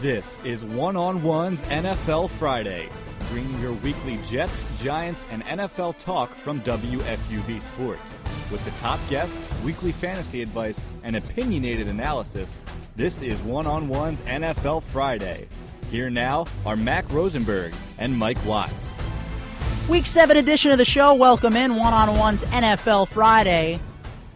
[0.00, 2.88] This is One on One's NFL Friday,
[3.32, 8.20] bringing your weekly Jets, Giants, and NFL talk from WFUV Sports.
[8.52, 12.62] With the top guests, weekly fantasy advice, and opinionated analysis,
[12.94, 15.48] this is One on One's NFL Friday.
[15.90, 18.96] Here now are Mac Rosenberg and Mike Watts.
[19.88, 21.12] Week 7 edition of the show.
[21.12, 23.80] Welcome in One on One's NFL Friday.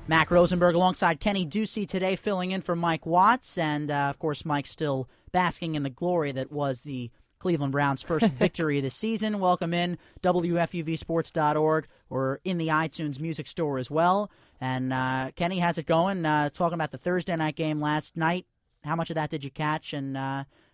[0.08, 3.56] Mac Rosenberg alongside Kenny Ducey today, filling in for Mike Watts.
[3.56, 8.02] And, uh, of course, Mike's still basking in the glory that was the Cleveland Browns'
[8.02, 9.38] first victory of the season.
[9.38, 11.86] Welcome in, WFUVSports.org.
[12.08, 14.30] We're in the iTunes Music Store as well.
[14.60, 16.26] And uh, Kenny, how's it going?
[16.26, 18.46] Uh, talking about the Thursday night game last night.
[18.84, 19.92] How much of that did you catch?
[19.92, 20.16] And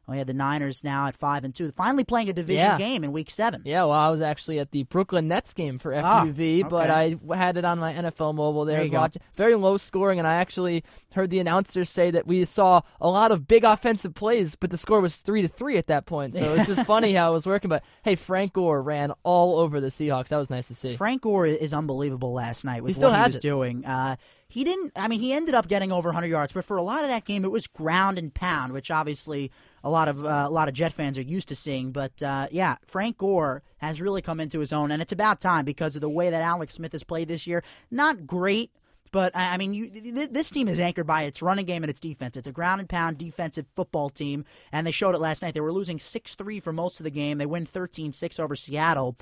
[0.08, 2.78] we had the Niners now at five and two, finally playing a division Yeah.
[2.78, 3.62] game in Week Seven.
[3.64, 7.16] Yeah, well, I was actually at the Brooklyn Nets game for Ah, FUV, but I
[7.36, 8.76] had it on my NFL mobile there.
[8.76, 8.98] There you was go.
[9.00, 9.22] watching.
[9.36, 13.32] Very low scoring, and I actually heard the announcers say that we saw a lot
[13.32, 16.34] of big offensive plays, but the score was three to three at that point.
[16.34, 17.68] So it's just funny how it was working.
[17.68, 20.28] But hey, Frank Gore ran all over the Seahawks.
[20.28, 20.94] That was nice to see.
[20.96, 23.42] Frank Gore is unbelievable last night with He still what he has was it.
[23.42, 23.84] doing.
[23.84, 24.16] Uh,
[24.50, 24.92] he didn't.
[24.96, 27.24] I mean, he ended up getting over 100 yards, but for a lot of that
[27.26, 29.50] game, it was ground and pound, which obviously
[29.84, 31.92] a lot of uh, a lot of Jet fans are used to seeing.
[31.92, 35.64] But uh, yeah, Frank Gore has really come into his own, and it's about time
[35.64, 37.62] because of the way that Alex Smith has played this year.
[37.90, 38.70] Not great.
[39.10, 41.88] But I mean, you, th- th- this team is anchored by its running game and
[41.88, 42.36] its defense.
[42.36, 45.54] It's a ground and pound defensive football team, and they showed it last night.
[45.54, 47.38] They were losing six three for most of the game.
[47.38, 49.16] They win 13-6 over Seattle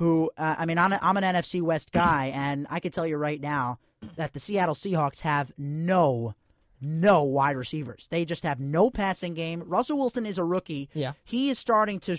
[0.00, 3.06] who uh, I mean I'm, a, I'm an NFC West guy, and I can tell
[3.06, 3.78] you right now
[4.16, 6.34] that the Seattle Seahawks have no
[6.80, 8.08] no wide receivers.
[8.10, 9.62] They just have no passing game.
[9.66, 10.88] Russell Wilson is a rookie.
[10.94, 11.12] Yeah.
[11.24, 12.16] he is starting to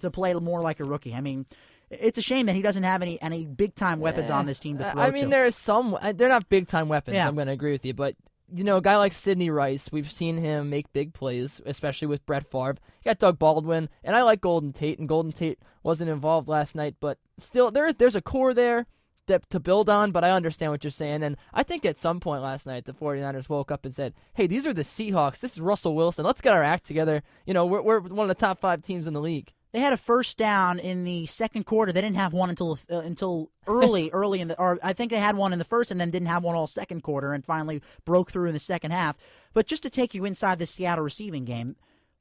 [0.00, 1.14] to play more like a rookie.
[1.14, 1.46] I mean.
[1.90, 4.78] It's a shame that he doesn't have any any big time weapons on this team
[4.78, 5.28] to Uh, throw I mean, to.
[5.30, 5.94] there is some.
[5.94, 7.14] uh, They're not big time weapons.
[7.14, 7.28] Yeah.
[7.28, 8.16] I'm going to agree with you, but
[8.52, 12.24] you know, a guy like Sidney Rice, we've seen him make big plays, especially with
[12.26, 12.76] Brett Favre.
[13.04, 16.74] You got Doug Baldwin, and I like Golden Tate, and Golden Tate wasn't involved last
[16.74, 18.86] night, but still, there's there's a core there
[19.26, 20.12] that to build on.
[20.12, 22.92] But I understand what you're saying, and I think at some point last night, the
[22.92, 25.40] 49ers woke up and said, "Hey, these are the Seahawks.
[25.40, 26.24] This is Russell Wilson.
[26.24, 27.22] Let's get our act together.
[27.46, 29.92] You know, we're we're one of the top five teams in the league." They had
[29.92, 31.92] a first down in the second quarter.
[31.92, 34.56] They didn't have one until uh, until early, early in the.
[34.56, 36.68] Or I think they had one in the first, and then didn't have one all
[36.68, 39.16] second quarter, and finally broke through in the second half.
[39.52, 41.74] But just to take you inside the Seattle receiving game,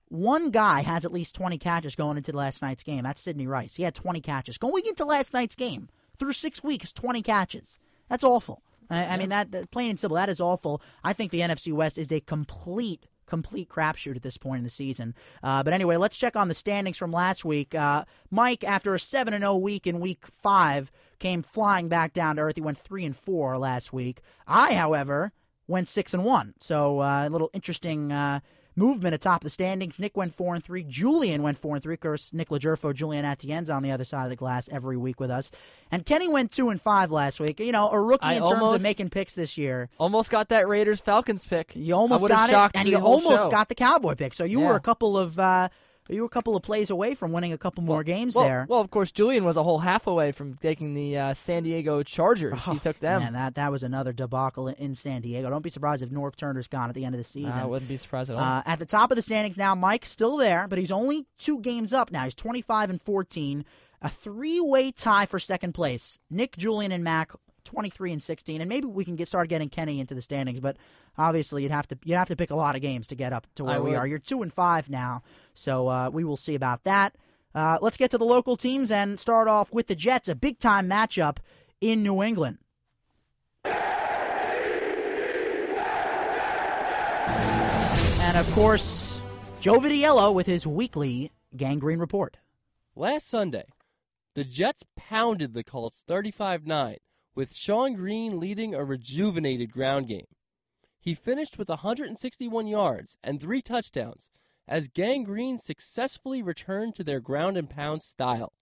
[0.10, 3.04] one guy has at least twenty catches going into last night's game.
[3.04, 3.76] That's Sidney Rice.
[3.76, 5.90] He had twenty catches going into last night's game.
[6.18, 7.80] Through six weeks, twenty catches.
[8.10, 8.62] That's awful.
[8.90, 10.16] I, I mean, that, that plain and simple.
[10.16, 10.82] That is awful.
[11.04, 14.70] I think the NFC West is a complete complete crapshoot at this point in the
[14.70, 15.16] season.
[15.42, 17.74] Uh, but anyway, let's check on the standings from last week.
[17.74, 22.36] Uh, Mike, after a seven and zero week in week five, came flying back down
[22.36, 22.58] to earth.
[22.58, 24.22] He went three and four last week.
[24.46, 25.32] I, however,
[25.68, 26.54] went six and one.
[26.60, 28.12] So uh, a little interesting.
[28.76, 30.00] Movement atop the standings.
[30.00, 30.84] Nick went four and three.
[30.84, 31.94] Julian went four and three.
[31.94, 35.20] Of course, Nick Lajerfo, Julian Atienza on the other side of the glass every week
[35.20, 35.52] with us.
[35.92, 37.60] And Kenny went two and five last week.
[37.60, 39.90] You know, a rookie I in terms of making picks this year.
[40.00, 41.72] Almost got that Raiders Falcons pick.
[41.76, 43.52] You almost got it, and you almost show.
[43.52, 44.34] got the Cowboy pick.
[44.34, 45.70] So you were a couple of uh,
[46.10, 48.66] you were a couple of plays away from winning a couple more games well, there.
[48.68, 52.04] Well, of course, Julian was a whole half away from taking the uh, San Diego
[52.04, 52.62] Chargers.
[52.64, 53.22] he took them.
[53.22, 55.50] Oh, Man, that that was another debacle in, San Diego.
[55.50, 57.54] Don't be surprised if Norv Turner's gone at the end of the season.
[57.54, 58.44] I wouldn't be surprised at all.
[58.44, 61.60] Uh, at the top of the standings now, Mike's still there, but he's only two
[61.60, 62.24] games up now.
[62.26, 63.66] He's 25 and 14.
[64.02, 66.20] A three way tie for second place.
[66.30, 67.32] Nick, Julian, and Mac,
[67.64, 68.62] 23 and 16.
[68.62, 70.78] And maybe we can get start getting Kenny into the standings, but
[71.18, 73.48] obviously you'd have to you'd have to pick a lot of games to get up
[73.56, 74.00] to where I we would.
[74.00, 74.08] are.
[74.08, 77.16] You're two and five now, so uh, we will see about that.
[77.56, 80.60] Uh, let's get to the local teams and start off with the Jets, a big
[80.60, 81.38] time matchup
[81.82, 82.58] in New England.
[88.22, 89.20] And of course,
[89.60, 92.38] Joe Vitiello with his weekly Gang Green report.
[92.96, 93.66] Last Sunday,
[94.34, 96.98] the Jets pounded the Colts 35 9,
[97.36, 100.28] with Shonn Greene leading a rejuvenated ground game.
[101.00, 104.30] He finished with 161 yards and three touchdowns
[104.68, 108.54] as Gang Green successfully returned to their ground and pound style.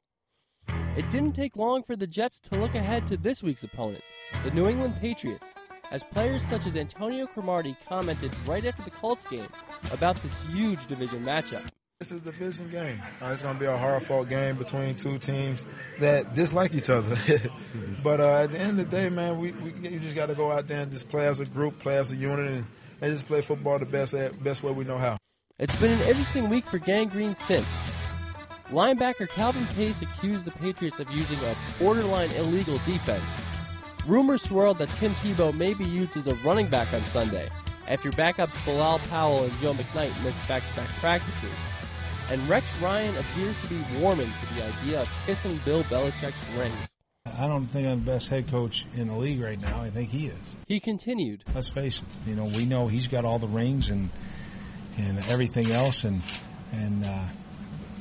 [0.97, 4.03] It didn't take long for the Jets to look ahead to this week's opponent,
[4.43, 5.53] the New England Patriots,
[5.91, 9.47] as players such as Antonio Cromartie commented right after the Colts game
[9.91, 11.67] about this huge division matchup.
[12.01, 12.99] This is a division game.
[13.21, 15.67] Uh, it's going to be a hard fought game between two teams
[15.99, 17.15] that dislike each other.
[18.03, 20.33] but uh, at the end of the day, man, we, we you just got to
[20.33, 22.65] go out there and just play as a group, play as a unit, and,
[23.01, 25.15] and just play football the best best way we know how.
[25.59, 27.67] It's been an interesting week for Gang Green since.
[28.69, 33.23] Linebacker Calvin Pace accused the Patriots of using a borderline illegal defense.
[34.07, 37.51] Rumors swirled that Tim Tebow may be used as a running back on Sunday,
[37.87, 41.51] after backups Bilal Powell and Joe McKnight missed back-to-back practices.
[42.31, 46.87] And Rex Ryan appears to be warming to the idea of kissing Bill Belichick's rings.
[47.37, 49.81] I don't think I'm the best head coach in the league right now.
[49.81, 50.39] I think he is.
[50.65, 51.43] He continued.
[51.53, 52.29] Let's face it.
[52.29, 54.09] You know, we know he's got all the rings and
[54.97, 56.21] and everything else, and
[56.71, 57.25] and uh,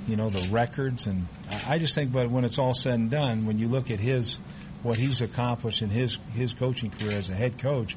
[0.07, 1.09] you know the records.
[1.09, 1.27] And
[1.67, 4.39] I just think, but when it's all said and done, when you look at his
[4.85, 7.97] what he's accomplished in his his coaching career as a head coach,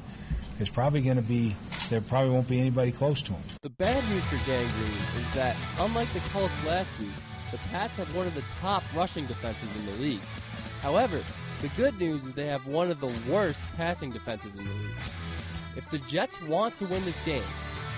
[0.56, 1.54] there's probably going to be
[1.90, 3.42] there probably won't be anybody close to him.
[3.62, 7.10] The bad news for Gang Green is that unlike the Colts last week,
[7.50, 10.20] the Pats have one of the top rushing defenses in the league.
[10.80, 11.20] However,
[11.60, 14.96] the good news is they have one of the worst passing defenses in the league.
[15.76, 17.42] If the Jets want to win this game,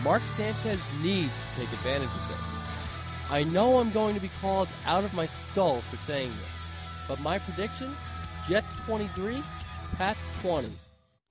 [0.02, 3.30] Mark Sanchez needs to take advantage of this.
[3.30, 7.20] I know I'm going to be called out of my skull for saying this, but
[7.20, 7.94] my prediction
[8.48, 9.42] Jets 23,
[9.96, 10.68] Pats 20.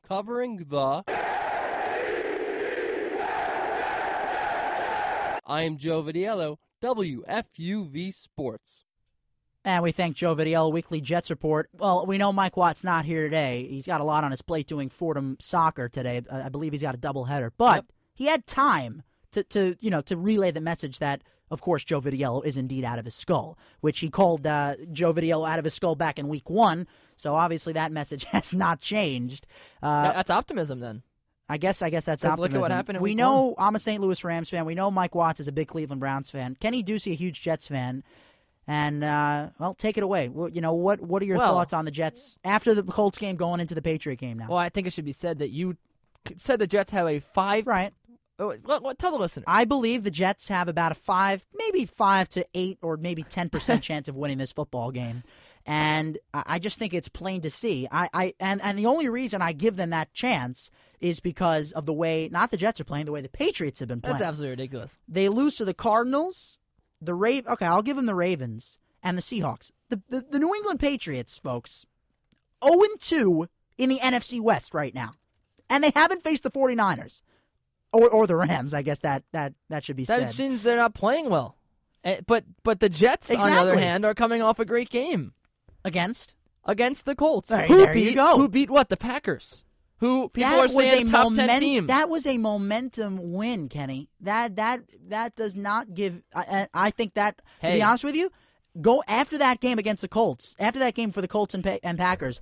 [0.05, 1.03] Covering the.
[5.45, 8.83] I am Joe Vidiello, WFUV Sports.
[9.63, 11.69] And we thank Joe Vidiello, Weekly Jets Report.
[11.77, 13.67] Well, we know Mike Watt's not here today.
[13.69, 16.21] He's got a lot on his plate doing Fordham soccer today.
[16.31, 17.51] I believe he's got a doubleheader.
[17.57, 17.85] But yep.
[18.13, 22.01] he had time to, to, you know, to relay the message that, of course, Joe
[22.01, 25.65] Vidiello is indeed out of his skull, which he called uh, Joe Vidiello out of
[25.65, 26.87] his skull back in week one.
[27.15, 29.47] So obviously that message has not changed.
[29.81, 31.03] Uh, that's optimism then.
[31.47, 32.41] I guess I guess that's optimism.
[32.41, 33.01] Look at what happened.
[33.01, 33.55] we know one.
[33.59, 34.01] I'm a St.
[34.01, 34.65] Louis Rams fan.
[34.65, 36.57] We know Mike Watts is a big Cleveland Browns fan.
[36.59, 38.03] Kenny Ducey, a huge Jets fan.
[38.67, 40.27] And uh, well, take it away.
[40.27, 40.99] Well, you know what?
[40.99, 43.81] What are your well, thoughts on the Jets after the Colts game, going into the
[43.81, 44.47] Patriot game now?
[44.49, 45.77] Well, I think it should be said that you
[46.39, 47.67] said the Jets have a five.
[47.67, 47.93] Right.
[48.39, 48.53] Oh,
[48.97, 49.45] tell the listener.
[49.47, 53.49] I believe the Jets have about a five, maybe five to eight, or maybe ten
[53.49, 55.23] percent chance of winning this football game.
[55.65, 57.87] And I just think it's plain to see.
[57.91, 60.69] I, I and, and the only reason I give them that chance
[60.99, 63.89] is because of the way not the Jets are playing, the way the Patriots have
[63.89, 64.17] been playing.
[64.17, 64.99] That's absolutely ridiculous.
[65.07, 66.59] They lose to the Cardinals,
[67.01, 67.51] the Raven.
[67.53, 69.71] Okay, I'll give them the Ravens and the Seahawks.
[69.89, 71.87] The, the, the New England Patriots, folks,
[72.63, 73.47] 0 2
[73.79, 75.13] in the NFC West right now.
[75.67, 77.23] And they haven't faced the 49ers.
[77.91, 80.29] Or, or the Rams, I guess that, that, that should be that said.
[80.29, 81.55] That means they're not playing well.
[82.03, 83.57] Eh, but but the Jets, exactly.
[83.57, 85.33] on the other hand, are coming off a great game
[85.85, 86.33] against
[86.65, 87.51] against the Colts.
[87.51, 88.35] Right, who there beat, you go.
[88.37, 88.89] Who beat what?
[88.89, 89.63] The Packers.
[89.99, 91.87] Who people that are saying was a top moment, ten team.
[91.87, 94.09] That was a momentum win, Kenny.
[94.19, 96.21] That that that does not give.
[96.33, 97.69] I, I think that hey.
[97.69, 98.29] to be honest with you,
[98.81, 100.53] go after that game against the Colts.
[100.59, 102.41] After that game for the Colts and, and Packers,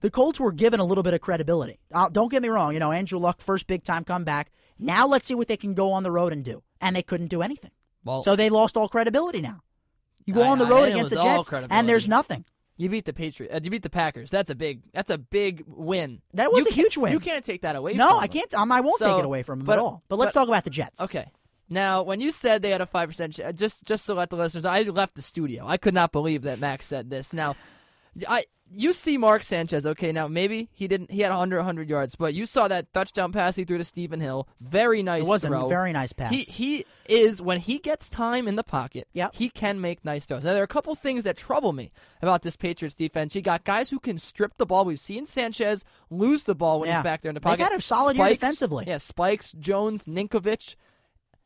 [0.00, 1.80] the Colts were given a little bit of credibility.
[1.92, 2.72] Uh, don't get me wrong.
[2.72, 4.52] You know, Andrew Luck first big time comeback.
[4.78, 6.62] Now let's see what they can go on the road and do.
[6.80, 7.70] And they couldn't do anything.
[8.04, 9.62] Well, so they lost all credibility now.
[10.24, 12.44] You go I, on the road against the Jets, and there's nothing.
[12.76, 13.54] You beat the Patriots.
[13.54, 14.30] Uh, you beat the Packers.
[14.30, 14.82] That's a big.
[14.92, 16.22] That's a big win.
[16.34, 17.12] That was you a huge win.
[17.12, 17.94] You can't take that away.
[17.94, 18.28] No, from I them.
[18.32, 18.54] can't.
[18.54, 20.02] Um, I won't so, take it away from them but, at all.
[20.08, 21.00] But let's but, talk about the Jets.
[21.00, 21.30] Okay.
[21.68, 24.64] Now, when you said they had a five percent, just just to let the listeners,
[24.64, 25.66] I left the studio.
[25.66, 27.32] I could not believe that Max said this.
[27.32, 27.56] Now,
[28.28, 29.86] I you see Mark Sanchez.
[29.86, 31.10] Okay, now maybe he didn't.
[31.10, 34.20] He had under 100 yards, but you saw that touchdown pass he threw to Stephen
[34.20, 34.48] Hill.
[34.60, 35.22] Very nice.
[35.22, 35.66] It was throw.
[35.66, 36.32] a very nice pass.
[36.32, 39.08] He he is when he gets time in the pocket.
[39.12, 39.34] Yep.
[39.34, 40.44] he can make nice throws.
[40.44, 43.34] Now there are a couple things that trouble me about this Patriots defense.
[43.34, 44.84] You got guys who can strip the ball.
[44.84, 46.98] We've seen Sanchez lose the ball when yeah.
[46.98, 47.58] he's back there in the pocket.
[47.58, 48.84] They've had a solid Spikes, year defensively.
[48.86, 50.76] Yeah, Spikes, Jones, Ninkovich.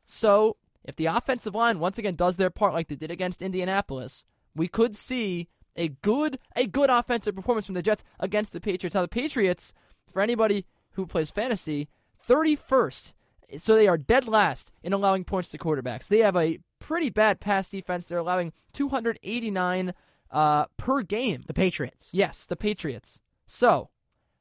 [0.06, 4.24] So if the offensive line once again does their part like they did against Indianapolis,
[4.54, 8.94] we could see a good a good offensive performance from the Jets against the Patriots.
[8.94, 9.72] Now the Patriots,
[10.12, 11.88] for anybody who plays fantasy,
[12.26, 13.12] 31st.
[13.58, 16.08] So they are dead last in allowing points to quarterbacks.
[16.08, 18.04] They have a pretty bad pass defense.
[18.04, 19.94] They're allowing 289
[20.30, 21.44] uh, per game.
[21.46, 22.08] The Patriots.
[22.12, 23.20] Yes, the Patriots.
[23.46, 23.90] So,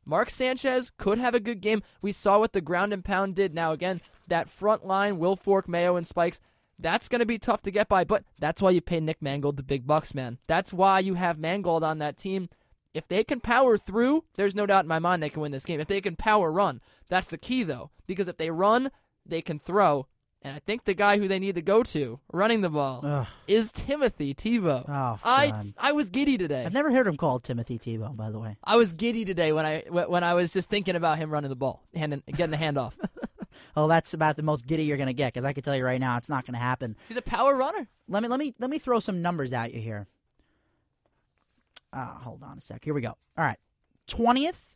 [0.05, 1.83] Mark Sanchez could have a good game.
[2.01, 3.53] We saw what the ground and pound did.
[3.53, 6.39] Now, again, that front line, Wilfork, Mayo, and Spikes,
[6.79, 9.57] that's going to be tough to get by, but that's why you pay Nick Mangold
[9.57, 10.37] the big bucks, man.
[10.47, 12.49] That's why you have Mangold on that team.
[12.93, 15.65] If they can power through, there's no doubt in my mind they can win this
[15.65, 15.79] game.
[15.79, 18.91] If they can power run, that's the key, though, because if they run,
[19.25, 20.07] they can throw.
[20.41, 23.27] And I think the guy who they need to go to running the ball Ugh.
[23.47, 24.87] is Timothy Tebow.
[24.87, 25.73] Oh, I God.
[25.75, 26.63] I was giddy today.
[26.63, 28.55] I've never heard him called Timothy Tebow, by the way.
[28.63, 31.55] I was giddy today when I when I was just thinking about him running the
[31.55, 32.93] ball, handing, getting the handoff.
[33.75, 35.83] Oh, that's about the most giddy you're going to get because I can tell you
[35.83, 36.95] right now it's not going to happen.
[37.07, 37.87] He's a power runner.
[38.07, 40.07] Let me let me let me throw some numbers at you here.
[41.91, 42.83] Uh, hold on a sec.
[42.83, 43.17] Here we go.
[43.37, 43.57] All right.
[44.07, 44.75] 20th,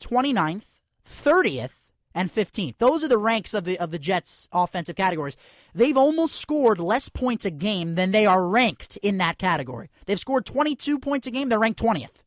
[0.00, 1.70] 29th, 30th,
[2.14, 2.74] and 15th.
[2.78, 5.36] Those are the ranks of the of the Jets offensive categories.
[5.74, 9.88] They've almost scored less points a game than they are ranked in that category.
[10.06, 12.24] They've scored 22 points a game, they're ranked 20th.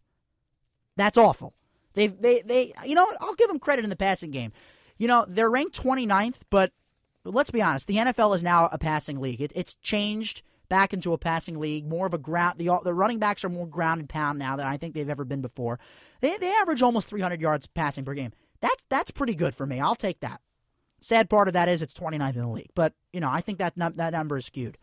[0.95, 1.53] That's awful.
[1.93, 3.17] They've they they you know what?
[3.19, 4.53] I'll give them credit in the passing game.
[5.01, 6.71] You know, they're ranked 29th, but
[7.23, 9.41] let's be honest, the NFL is now a passing league.
[9.41, 12.59] It, it's changed back into a passing league, more of a ground.
[12.59, 15.25] The, the running backs are more ground and pound now than I think they've ever
[15.25, 15.79] been before.
[16.19, 18.31] They, they average almost 300 yards passing per game.
[18.59, 19.79] That's that's pretty good for me.
[19.79, 20.39] I'll take that.
[20.99, 23.57] Sad part of that is it's 29th in the league, but you know I think
[23.57, 24.77] that num- that number is skewed.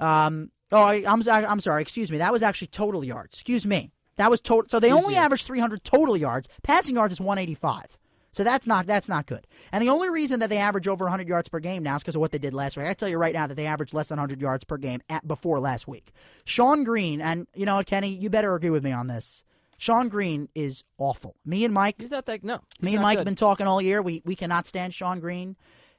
[0.00, 1.80] Um, oh, I, I'm I'm sorry.
[1.80, 2.18] Excuse me.
[2.18, 3.36] That was actually total yards.
[3.36, 3.92] Excuse me.
[4.16, 4.68] That was total.
[4.68, 6.48] So they only average 300 total yards.
[6.64, 7.96] Passing yards is 185.
[8.34, 9.46] So that's not that's not good.
[9.72, 12.16] And the only reason that they average over 100 yards per game now is because
[12.16, 12.86] of what they did last week.
[12.86, 15.26] I tell you right now that they averaged less than 100 yards per game at
[15.26, 16.12] before last week.
[16.44, 19.44] Shonn Greene, and you know Kenny, you better agree with me on this.
[19.78, 21.36] Shonn Greene is awful.
[21.44, 22.42] Me and Mike, He's not that.
[22.42, 22.60] No.
[22.80, 23.20] me and Mike good.
[23.20, 24.02] have been talking all year.
[24.02, 25.56] We we cannot stand Shonn Greene,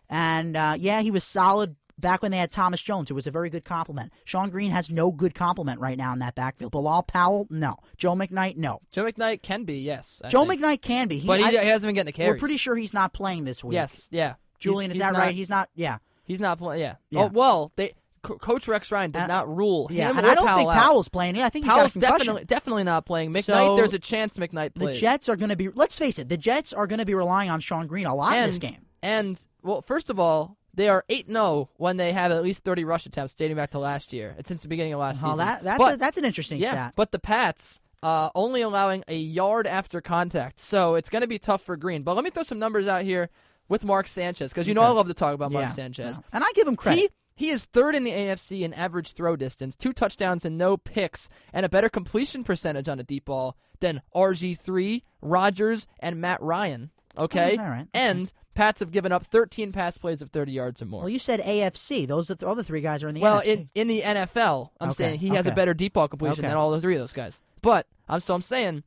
[0.10, 3.32] and uh, yeah, he was solid back when they had Thomas Jones, it was a
[3.32, 4.12] very good complement.
[4.26, 6.72] Shonn Greene has no good complement right now in that backfield.
[6.72, 7.76] Bilal Powell, no.
[7.98, 8.82] Joe McKnight, no.
[8.92, 10.22] Joe McKnight can be yes.
[10.24, 10.62] I Joe think.
[10.62, 12.32] McKnight can be, he, but he, I- he hasn't been getting the carries.
[12.34, 13.74] we're pretty sure he's not playing this week.
[13.76, 14.08] Yes.
[14.12, 14.36] Yeah.
[14.60, 15.36] Julian, He's- is he's that not- right?
[15.36, 15.70] He's not.
[15.76, 16.82] Yeah, He's not playing.
[16.82, 16.96] Yeah.
[17.10, 17.24] Yeah.
[17.24, 17.94] Oh well, they.
[18.24, 20.10] Co- Coach Rex Ryan did not rule yeah.
[20.10, 20.82] him And I don't Powell think out.
[20.82, 21.36] Powell's playing.
[21.36, 23.32] Yeah, I think he's Powell's definitely definitely not playing.
[23.32, 24.96] McKnight, So, there's a chance McKnight plays.
[24.96, 25.02] The.
[25.02, 25.70] Jets are going to be.
[25.70, 26.28] Let's face it.
[26.28, 28.58] The Jets are going to be relying on Shonn Greene a lot and, in this
[28.58, 28.88] game.
[29.04, 32.84] And well, first of all, they are eight 0 when they have at least thirty
[32.84, 34.36] rush attempts dating back to last year.
[34.38, 35.38] It's since the beginning of last Oh, season.
[35.38, 36.94] that that's but, a, that's an interesting yeah, stat.
[36.96, 41.40] but the Pats uh, only allowing a yard after contact, so it's going to be
[41.40, 42.04] tough for Greene.
[42.04, 43.30] But let me throw some numbers out here
[43.68, 46.16] with Mark Sanchez because you know I love to talk about Mark Sanchez.
[46.16, 46.22] yeah.
[46.32, 47.00] and I give him credit.
[47.36, 50.78] He he is third in the AFC in average throw distance, two touchdowns and no
[50.78, 56.42] picks, and a better completion percentage on a deep ball than RG3, Rodgers, and Matt
[56.42, 56.92] Ryan.
[57.18, 60.82] Okay, Oh, all right, and Pats have given up 13 pass plays of 30 yards
[60.82, 61.02] or more.
[61.02, 62.08] well, you said AFC.
[62.08, 63.46] Those are the other three guys are in the Well, NFC.
[63.48, 65.56] in, in the NFL, I'm Okay, saying he has a okay.
[65.56, 66.48] better deep ball completion Okay.
[66.50, 67.42] than all the three of those guys.
[67.62, 68.84] But I'm so I'm saying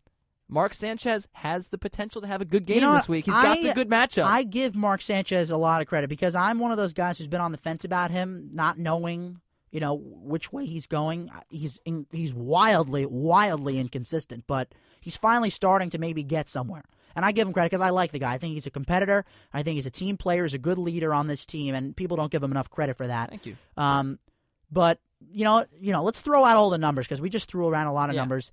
[0.49, 3.09] Mark Sanchez has the potential to have a good game You know this what?
[3.11, 3.25] week.
[3.27, 4.25] He's got I- the good matchup.
[4.25, 7.27] I give Mark Sanchez a lot of credit because I'm one of those guys who's
[7.27, 11.31] been on the fence about him, not knowing, you know, which way he's going.
[11.51, 14.69] He's in, he's wildly, wildly inconsistent, but
[15.01, 16.85] he's finally starting to maybe get somewhere.
[17.17, 18.35] And I give him credit because I like the guy.
[18.35, 19.25] I think he's a competitor.
[19.53, 20.45] I think he's a team player.
[20.45, 23.07] He's a good leader on this team, and people don't give him enough credit for
[23.07, 23.31] that.
[23.31, 23.57] Thank you.
[23.77, 24.19] Um,
[24.71, 25.01] but
[25.33, 27.87] you know, you know, let's throw out all the numbers because we just threw around
[27.89, 28.23] a lot of Yeah.
[28.23, 28.53] numbers.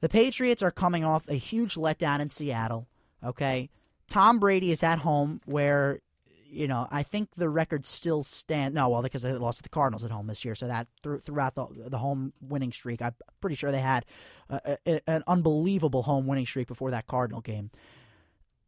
[0.00, 2.86] The Patriots are coming off a huge letdown in Seattle.
[3.22, 3.68] Okay,
[4.06, 6.00] Tom Brady is at home, where
[6.48, 8.74] you know I think the record still stand.
[8.74, 11.20] No, well, because they lost to the Cardinals at home this year, so that through,
[11.20, 14.04] throughout the the home winning streak, I'm pretty sure they had
[14.50, 17.70] a, an unbelievable home winning streak before that Cardinal game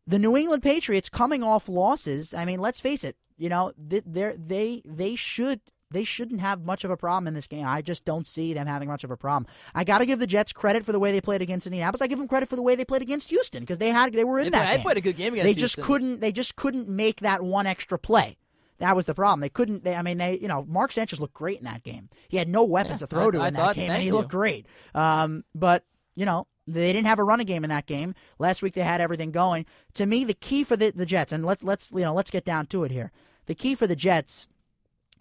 [0.07, 2.35] the New England Patriots coming off losses.
[2.35, 3.17] I mean, let's face it.
[3.39, 5.61] You know, they they they should
[5.91, 7.67] they shouldn't have much of a problem in this game.
[7.67, 9.47] I just don't see them having much of a problem.
[9.75, 12.01] I got to give the Jets credit for the way they played against Indianapolis.
[12.03, 14.25] I give them credit for the way they played against Houston because they had they
[14.25, 15.85] were in They that played- they played a good game against They just Houston.
[15.93, 18.37] couldn't they just couldn't make that one extra play.
[18.79, 19.41] That was the problem.
[19.41, 19.85] They couldn't.
[19.85, 22.09] They, I mean, they you know Mark Sanchez looked great in that game.
[22.29, 24.07] He had no weapons Yeah, to throw I- to I in that game, and he
[24.09, 24.15] you.
[24.15, 24.67] looked great.
[24.95, 28.15] Um, but you know they didn't have a running game in that game.
[28.39, 29.67] Last week they had everything going.
[29.95, 32.45] To me, the key for the, the Jets, and let's let's you know let's get
[32.45, 33.11] down to it here.
[33.47, 34.49] The key for the Jets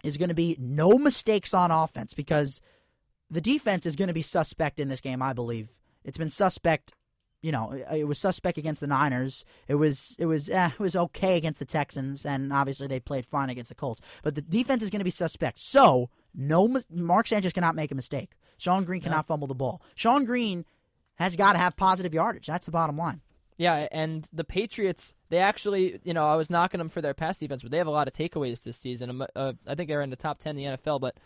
[0.04, 2.62] is going to be no mistakes on offense because
[3.30, 5.22] the defense is going to be suspect in this game.
[5.22, 5.70] I believe
[6.04, 6.94] it's been suspect.
[7.42, 9.46] You know, it was suspect against the Niners.
[9.70, 13.26] It was it was eh, it was okay against the Texans, and obviously they played
[13.26, 14.02] fine against the Colts.
[14.24, 15.60] But the defense is going to be suspect.
[15.60, 18.32] So no, Mark Sanchez cannot make a mistake.
[18.60, 19.82] Shonn Greene cannot fumble the ball.
[19.96, 20.66] Shonn Greene
[21.16, 22.48] has got to have positive yardage.
[22.48, 23.22] That's the bottom line.
[23.60, 27.40] Yeah, and the Patriots, they actually, you know, I was knocking them for their pass
[27.40, 29.22] defense, but they have a lot of takeaways this season.
[29.36, 31.18] Uh, I think they're in the top 10 in the NFL, but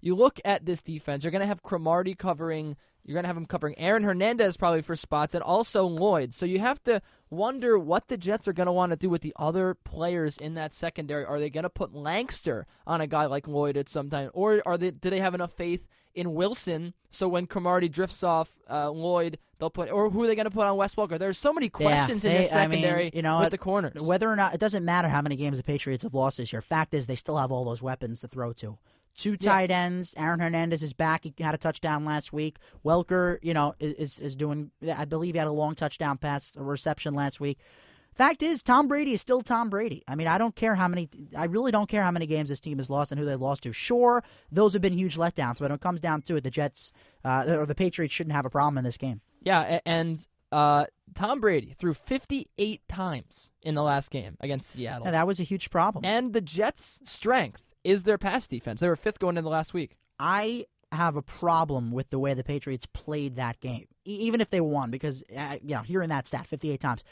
[0.00, 3.36] you look at this defense, you're going to have Cromartie covering, you're going to have
[3.36, 6.32] him covering Aaron Hernandez probably for spots, and also Lloyd.
[6.32, 9.22] So you have to wonder what the Jets are going to want to do with
[9.22, 11.24] the other players in that secondary.
[11.24, 14.62] Are they going to put Lankster on a guy like Lloyd at some time, or
[14.64, 14.92] are they?
[14.92, 15.84] Do they have enough faith
[16.14, 20.34] in Wilson so when Cromartie drifts off uh, Lloyd, they'll put, or who are they
[20.34, 21.18] going to put on Wes Welker?
[21.18, 23.50] There's so many questions in they- this I mean, secondary you know with what?
[23.50, 24.00] the corners.
[24.02, 26.62] Whether or not it doesn't matter how many games the Patriots have lost this year.
[26.62, 28.78] Fact is, they still have all those weapons to throw to.
[29.14, 29.52] Two Yeah.
[29.52, 30.14] tight ends.
[30.16, 31.24] Aaron Hernandez is back.
[31.24, 32.56] He had a touchdown last week.
[32.82, 34.70] Welker, you know, is is doing.
[34.96, 37.58] I believe he had a long touchdown pass a reception last week.
[38.14, 40.02] Fact is, Tom Brady is still Tom Brady.
[40.06, 41.08] I mean, I don't care how many.
[41.36, 43.62] I really don't care how many games this team has lost and who they lost
[43.62, 43.72] to.
[43.72, 46.92] Sure, those have been huge letdowns, but when it comes down to it, the Jets
[47.24, 49.20] uh, or the Patriots shouldn't have a problem in this game.
[49.42, 55.06] Yeah, and uh, Tom Brady threw 58 times in the last game against Seattle.
[55.06, 56.04] And that was a huge problem.
[56.04, 58.80] and the Jets' strength is their pass defense.
[58.80, 59.96] They were fifth going into the last week.
[60.20, 64.50] I have a problem with the way the Patriots played that game, e- even if
[64.50, 67.02] they won, because uh, you know, hearing that stat fifty-eight times,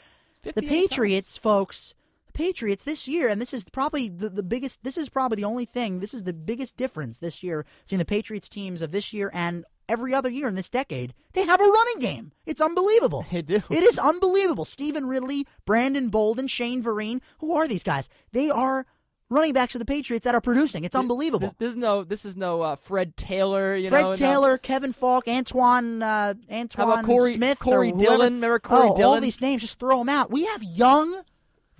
[0.43, 1.93] the 58 Patriots, folks,
[2.27, 5.45] the Patriots this year, and this is probably the, the biggest, this is probably the
[5.45, 9.13] only thing, this is the biggest difference this year between the Patriots teams of this
[9.13, 11.13] year and every other year in this decade.
[11.33, 12.31] They have a running game.
[12.45, 13.25] It's unbelievable.
[13.31, 13.61] They do.
[13.69, 14.65] It is unbelievable.
[14.65, 17.19] Stevan Ridley, Brandon Bolden, Shane Vereen.
[17.39, 18.09] Who are these guys?
[18.31, 18.85] They are
[19.31, 20.83] running backs of the Patriots that are producing.
[20.83, 21.47] It's unbelievable.
[21.47, 23.75] This, this is no, this is no uh, Fred Taylor.
[23.75, 27.91] You Fred know, no- Taylor, Kevin Faulk, Antoine, uh, Antoine Corey- Smith, Corey.
[27.91, 28.35] Dillon?
[28.35, 30.29] Remember Corey oh, All these names, just throw them out.
[30.29, 31.23] We have young,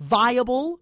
[0.00, 0.80] viable,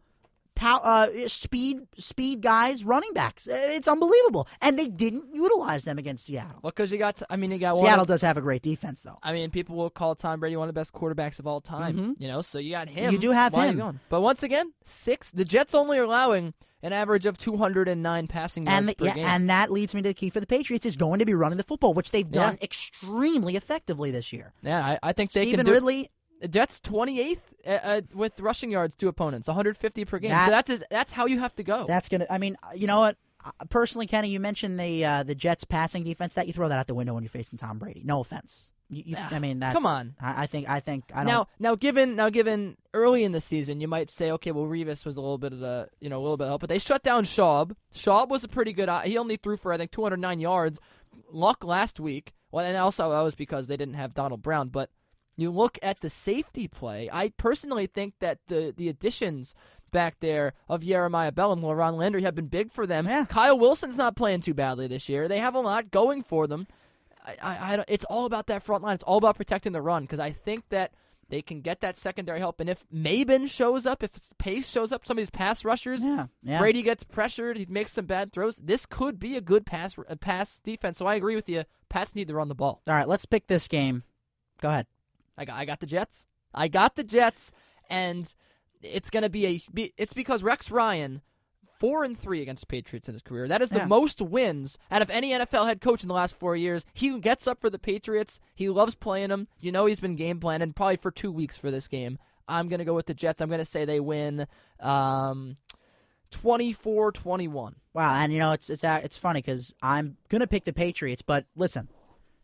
[0.60, 3.48] pow- uh, speed speed guys, running backs.
[3.48, 6.60] Uh, It's unbelievable, and they didn't utilize them against Seattle.
[6.62, 8.62] Well, because you got, I mean, you got one Seattle of- does have a great
[8.62, 9.18] defense, though.
[9.22, 12.16] I mean, people will call Tom Brady one of the best quarterbacks of all time.
[12.18, 13.04] You know, so you got him.
[13.04, 13.12] Mm-hmm.
[13.14, 14.00] You do have Why him.
[14.10, 15.30] But once again, six.
[15.30, 19.14] The Jets only are allowing an average of 209 passing yards And the, per yeah,
[19.14, 19.24] game.
[19.26, 21.58] and that leads me to the key for the Patriots is going to be running
[21.58, 22.64] the football, which they've done Yeah.
[22.64, 24.52] extremely effectively this year.
[24.62, 25.72] yeah, I, I think they Stephen can do.
[25.72, 26.10] Ridley,
[26.48, 30.30] Jets 28th uh, uh, with rushing yards to opponents, 150 per game.
[30.30, 31.84] That- so that's that's how you have to go.
[31.86, 32.26] That's gonna.
[32.30, 33.16] I mean, you know what?
[33.44, 36.34] Uh, Personally, Kenny, you mentioned the uh, the Jets passing defense.
[36.34, 38.02] That you throw that out the window when you're facing Tom Brady.
[38.04, 38.70] No offense.
[38.92, 40.16] You, you, I mean, that's, come on.
[40.20, 40.68] I, I think.
[40.68, 41.04] I think.
[41.14, 41.26] I don't.
[41.28, 45.04] now, now, given now, given early in the season, you might say, okay, well, Revis
[45.06, 46.80] was a little bit of the, you know, a little bit of help, but they
[46.80, 47.76] shut down Schaub.
[47.94, 48.88] Schaub was a pretty good.
[48.88, 50.80] uh, He only threw for I think 209 yards.
[51.30, 52.32] Luck last week.
[52.50, 54.70] Well, and also that was because they didn't have Donald Brown.
[54.70, 54.90] But
[55.36, 57.08] you look at the safety play.
[57.12, 59.54] I personally think that the the additions
[59.90, 63.06] back there of Jeremiah Bell and LaRon Landry have been big for them.
[63.06, 63.24] Yeah.
[63.24, 65.28] Kyle Wilson's not playing too badly this year.
[65.28, 66.66] They have a lot going for them.
[67.24, 68.94] I, I, I it's all about that front line.
[68.94, 70.92] It's all about protecting the run because I think that
[71.28, 72.60] they can get that secondary help.
[72.60, 76.26] And if Maybin shows up, if Pace shows up, some of these pass rushers, Yeah,
[76.42, 76.58] yeah.
[76.58, 78.56] Brady gets pressured, he makes some bad throws.
[78.56, 80.98] This could be a good pass a pass defense.
[80.98, 81.64] So I agree with you.
[81.88, 82.82] Pats need to run the ball.
[82.86, 84.02] All right, let's pick this game.
[84.60, 84.86] Go ahead.
[85.40, 86.26] I got I got the Jets.
[86.54, 87.50] I got the Jets,
[87.88, 88.32] and
[88.82, 89.90] it's gonna be a.
[89.96, 91.22] It's because Rex Ryan.
[91.78, 93.48] Four and three against the Patriots in his career.
[93.48, 93.86] That is the Yeah.
[93.86, 96.84] most wins out of any NFL head coach in the last four years.
[96.92, 98.38] He gets up for the Patriots.
[98.54, 99.48] He loves playing them.
[99.60, 102.18] You know he's been game planning probably for two weeks for this game.
[102.46, 103.40] I'm gonna go with the Jets.
[103.40, 104.46] I'm gonna say they win
[104.80, 105.56] um,
[106.32, 107.74] 24-21.
[107.94, 111.22] Wow, and you know it's it's uh, it's funny because I'm gonna pick the Patriots,
[111.22, 111.88] but listen,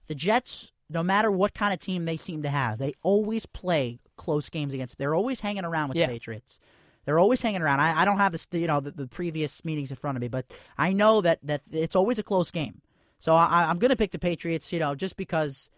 [0.07, 0.73] the Jets.
[0.89, 4.73] No matter what kind of team they seem to have, they always play close games
[4.73, 4.99] against.
[4.99, 6.07] They're always hanging around with Yeah.
[6.07, 6.61] the Patriots.
[7.05, 7.81] They're always hanging around.
[7.81, 10.29] I, I don't have this, you know, the, the previous meetings in front of me,
[10.29, 10.47] but
[10.77, 12.81] I know that that it's always a close game.
[13.19, 15.71] So I, I'm going to pick the Patriots, you know, just because,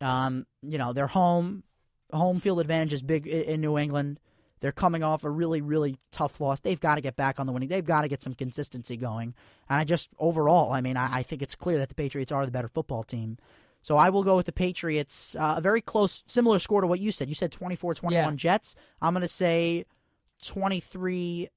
[0.00, 1.64] um, you know, they're home,
[2.12, 4.20] home field advantage is big in New England.
[4.60, 6.60] They're coming off a really, really tough loss.
[6.60, 7.68] They've got to get back on the winning.
[7.68, 9.34] They've got to get some consistency going.
[9.68, 12.44] And I just overall, I mean, I, I think it's clear that the Patriots are
[12.44, 13.38] the better football team.
[13.80, 15.36] So I will go with the Patriots.
[15.36, 17.28] Uh, a very close, similar score to what you said.
[17.28, 18.30] You said 24-21 Yeah.
[18.34, 18.74] Jets.
[19.00, 19.86] I'm going to say
[20.44, 21.48] 23.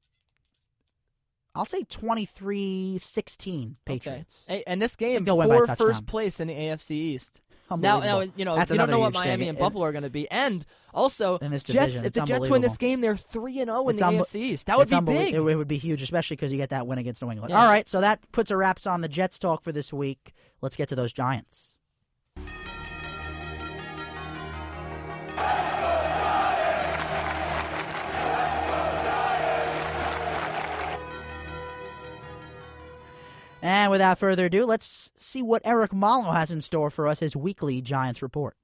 [1.54, 4.46] I'll say 23-16 Patriots.
[4.50, 4.64] Okay.
[4.66, 7.42] And this game they'll win by for first place in the AFC East.
[7.78, 10.10] Now, now you know That's you don't know what Miami and Buffalo are going to
[10.10, 11.96] be, and also this Jets.
[11.96, 14.36] If the Jets win this game, they're three and zero in It's the unbe- AFC
[14.36, 14.68] East.
[14.68, 15.36] That would be big.
[15.36, 17.52] It, it would be huge, especially because you get that win against New England.
[17.52, 17.62] Yeah.
[17.62, 20.34] All right, so that puts a wraps on the Jets talk for this week.
[20.62, 21.71] Let's get to those Giants.
[33.62, 37.36] And without further ado, let's see what Eric Malo has in store for us, his
[37.36, 38.56] weekly Giants report.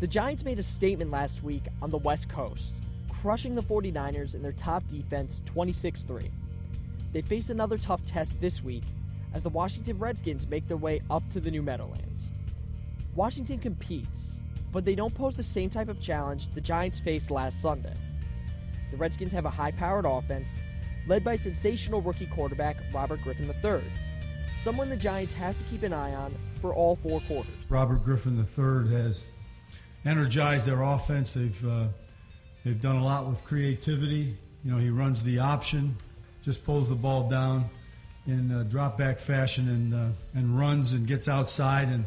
[0.00, 2.74] The Giants made a statement last week on the West Coast,
[3.20, 6.30] crushing the 49ers in their top defense 26 3.
[7.12, 8.84] They face another tough test this week
[9.34, 12.28] as the Washington Redskins make their way up to the New Meadowlands.
[13.14, 14.38] Washington competes,
[14.72, 17.94] but they don't pose the same type of challenge the Giants faced last Sunday.
[18.90, 20.58] The Redskins have a high powered offense
[21.06, 23.82] led by sensational rookie quarterback Robert Griffin III,
[24.66, 27.52] someone the Giants have to keep an eye on for all four quarters.
[27.68, 29.28] Robert Griffin III has
[30.04, 31.34] energized their offense.
[31.34, 31.84] They've uh,
[32.64, 34.36] they've done a lot with creativity.
[34.64, 35.96] You know, he runs the option,
[36.42, 37.70] just pulls the ball down
[38.26, 42.04] in uh, drop back fashion and uh, and runs and gets outside and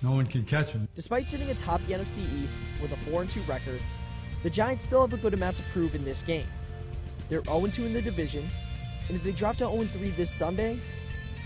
[0.00, 0.86] no one can catch him.
[0.94, 3.80] Despite sitting atop the NFC East with a 4 2 record,
[4.44, 6.46] the Giants still have a good amount to prove in this game.
[7.28, 8.48] They're 0 2 in the division,
[9.08, 10.78] and if they drop to 0 3 this Sunday,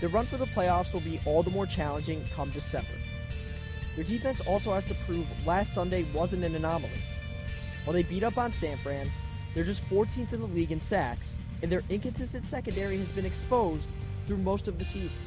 [0.01, 2.89] their run for the playoffs will be all the more challenging come December.
[3.95, 7.03] Their defense also has to prove last Sunday wasn't an anomaly.
[7.85, 9.09] While they beat up on San Fran,
[9.53, 13.89] they're just 14th in the league in sacks, and their inconsistent secondary has been exposed
[14.25, 15.21] through most of the season.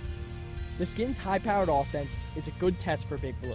[0.78, 3.54] The Skins' high powered offense is a good test for Big Blue.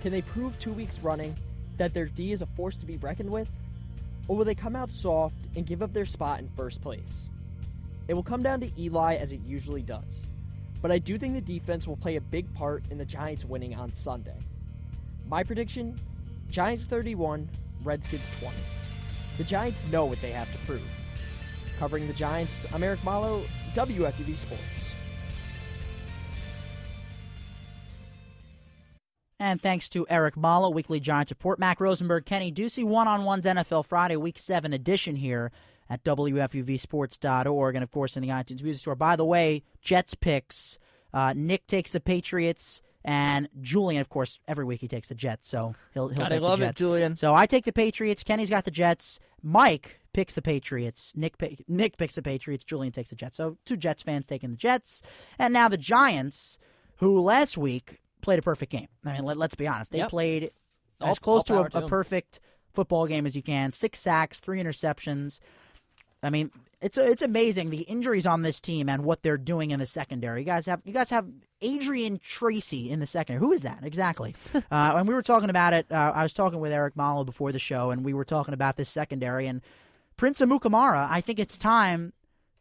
[0.00, 1.36] Can they prove two weeks running
[1.76, 3.50] that their D is a force to be reckoned with?
[4.28, 7.28] Or will they come out soft and give up their spot in first place?
[8.12, 10.26] It will come down to Eli as it usually does.
[10.82, 13.74] But I do think the defense will play a big part in the Giants winning
[13.74, 14.36] on Sunday.
[15.26, 15.98] My prediction
[16.50, 17.48] Giants 31,
[17.82, 18.54] Redskins 20.
[19.38, 20.82] The Giants know what they have to prove.
[21.78, 24.84] Covering the Giants, I'm Eric Malo, WFUV Sports.
[29.40, 31.58] And thanks to Eric Malo, Weekly Giants Report.
[31.58, 35.50] Mac Rosenberg, Kenny Ducey, One on Ones NFL Friday, Week 7 edition here
[35.92, 37.74] at WFUVSports.org.
[37.74, 38.94] And of course, in the iTunes Music Store.
[38.94, 40.78] By the way, Jets picks.
[41.12, 42.82] Uh, Nick takes the Patriots.
[43.04, 46.36] And Julian, of course, every week he takes the Jets, so he'll he'll God, take
[46.40, 46.78] I love the it, Jets.
[46.78, 47.16] Julian.
[47.16, 48.22] So I take the Patriots.
[48.22, 49.18] Kenny's got the Jets.
[49.42, 51.12] Mike picks the Patriots.
[51.16, 51.34] Nick
[51.66, 52.64] Nick picks the Patriots.
[52.64, 53.36] Julian takes the Jets.
[53.36, 55.02] So two Jets fans taking the Jets,
[55.36, 56.58] and now the Giants,
[56.98, 58.86] who last week played a perfect game.
[59.04, 60.08] I mean, let, us be honest, they Yep.
[60.10, 60.50] played
[61.00, 62.38] All- as close to a, to a perfect
[62.72, 63.72] football game as you can.
[63.72, 65.40] Six sacks, three interceptions.
[66.22, 69.80] I mean, it's it's amazing the injuries on this team and what they're doing in
[69.80, 70.40] the secondary.
[70.40, 71.26] You guys have you guys have
[71.60, 73.40] Adrian Tracy in the secondary.
[73.44, 74.34] Who is that exactly?
[74.54, 75.86] uh, and we were talking about it.
[75.90, 78.76] Uh, I was talking with Eric Malo before the show, and we were talking about
[78.76, 79.62] this secondary and
[80.16, 81.08] Prince Amukamara.
[81.10, 82.12] I think it's time.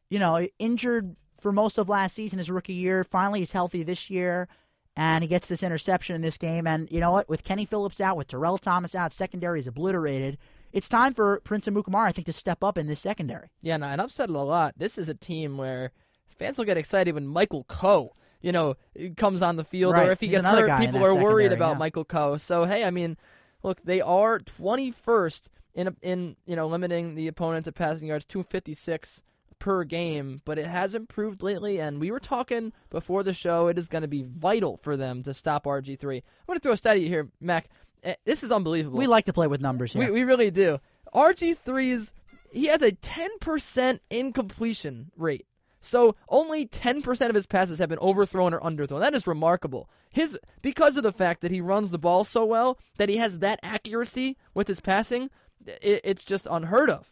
[0.09, 3.03] You know, injured for most of last season, his rookie year.
[3.03, 4.47] Finally, he's healthy this year.
[4.95, 6.67] And he gets this interception in this game.
[6.67, 7.29] And you know what?
[7.29, 10.37] With Kenny Phillips out, with Terrell Thomas out, secondary is obliterated.
[10.73, 13.49] It's time for Prince Amukamara, I think, to step up in this secondary.
[13.61, 14.75] Yeah, no, and I've said it a lot.
[14.77, 15.91] This is a team where
[16.37, 18.75] fans will get excited when Michael Coe, you know,
[19.17, 20.07] comes on the field, Right.
[20.07, 21.77] or if he He's gets hurt, people are worried about yeah.
[21.79, 22.37] Michael Coe.
[22.37, 23.17] So hey, I mean,
[23.63, 29.21] look, they are 21st in in you know limiting the opponent to passing yards, 256
[29.59, 31.79] per game, but it has improved lately.
[31.79, 35.23] And we were talking before the show; it is going to be vital for them
[35.23, 36.17] to stop RG three.
[36.17, 37.69] I'm going to throw a stat at you here, Mac.
[38.03, 38.97] Eh, This is unbelievable.
[38.97, 40.05] We like to play with numbers here.
[40.05, 40.79] We, we really do.
[41.13, 42.13] RG3's
[42.51, 45.45] he has a 10% incompletion rate.
[45.79, 48.99] So only 10% of his passes have been overthrown or underthrown.
[48.99, 49.89] That is remarkable.
[50.11, 53.39] His because of the fact that he runs the ball so well, that he has
[53.39, 55.29] that accuracy with his passing,
[55.65, 57.09] it, it's just unheard of.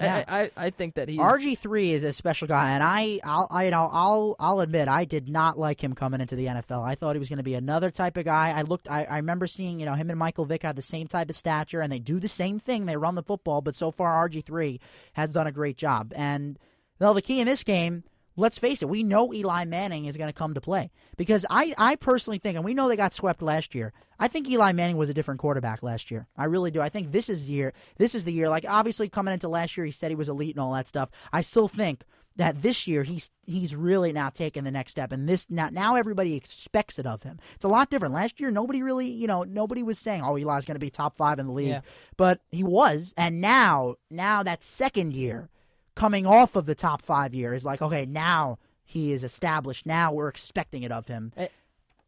[0.00, 0.24] I- Yeah.
[0.26, 3.46] I, I, I think that he's RG three is a special guy, and I, I'll,
[3.50, 6.82] I, you know, I'll, I'll admit, I did not like him coming into the NFL.
[6.82, 8.50] I thought he was going to be another type of guy.
[8.50, 11.08] I looked, I, I remember seeing, you know, him and Michael Vick had the same
[11.08, 12.86] type of stature, and they do the same thing.
[12.86, 14.80] They run the football, but so far, RG three
[15.12, 16.12] has done a great job.
[16.16, 16.58] And
[16.98, 18.04] well, the key in this game,
[18.36, 21.74] let's face it, we know Eli Manning is going to come to play because I,
[21.76, 23.92] I personally think, and we know they got swept last year.
[24.22, 26.28] I think Eli Manning was a different quarterback last year.
[26.36, 26.80] I really do.
[26.80, 27.72] I think this is the year.
[27.98, 28.48] This is the year.
[28.48, 31.10] Like obviously coming into last year, he said he was elite and all that stuff.
[31.32, 32.04] I still think
[32.36, 35.96] that this year he's he's really now taking the next step, and this now now
[35.96, 37.40] everybody expects it of him.
[37.56, 38.14] It's a lot different.
[38.14, 41.16] Last year, nobody really, you know, nobody was saying, "Oh, Eli's going to be top
[41.16, 41.80] five in the league," Yeah.
[42.16, 45.48] but he was, and now now that second year
[45.96, 49.84] coming off of the top five year is like, okay, now he is established.
[49.84, 51.32] Now we're expecting it of him.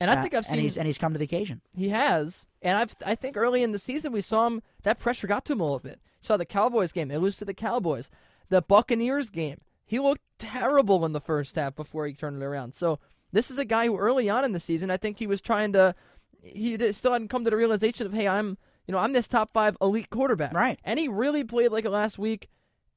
[0.00, 1.60] And I Uh, think I've and seen he's and he's come to the occasion.
[1.74, 5.26] He has, and I've I think early in the season we saw him that pressure
[5.26, 6.00] got to him a little bit.
[6.22, 8.10] Saw the Cowboys game, they lose to the Cowboys.
[8.48, 12.74] The Buccaneers game, he looked terrible in the first half before he turned it around.
[12.74, 12.98] So
[13.32, 15.72] this is a guy who early on in the season, I think he was trying
[15.72, 15.94] to,
[16.42, 19.52] he still hadn't come to the realization of, hey, I'm you know I'm this top
[19.52, 20.78] five elite quarterback, Right.
[20.84, 22.48] And he really played like it last week.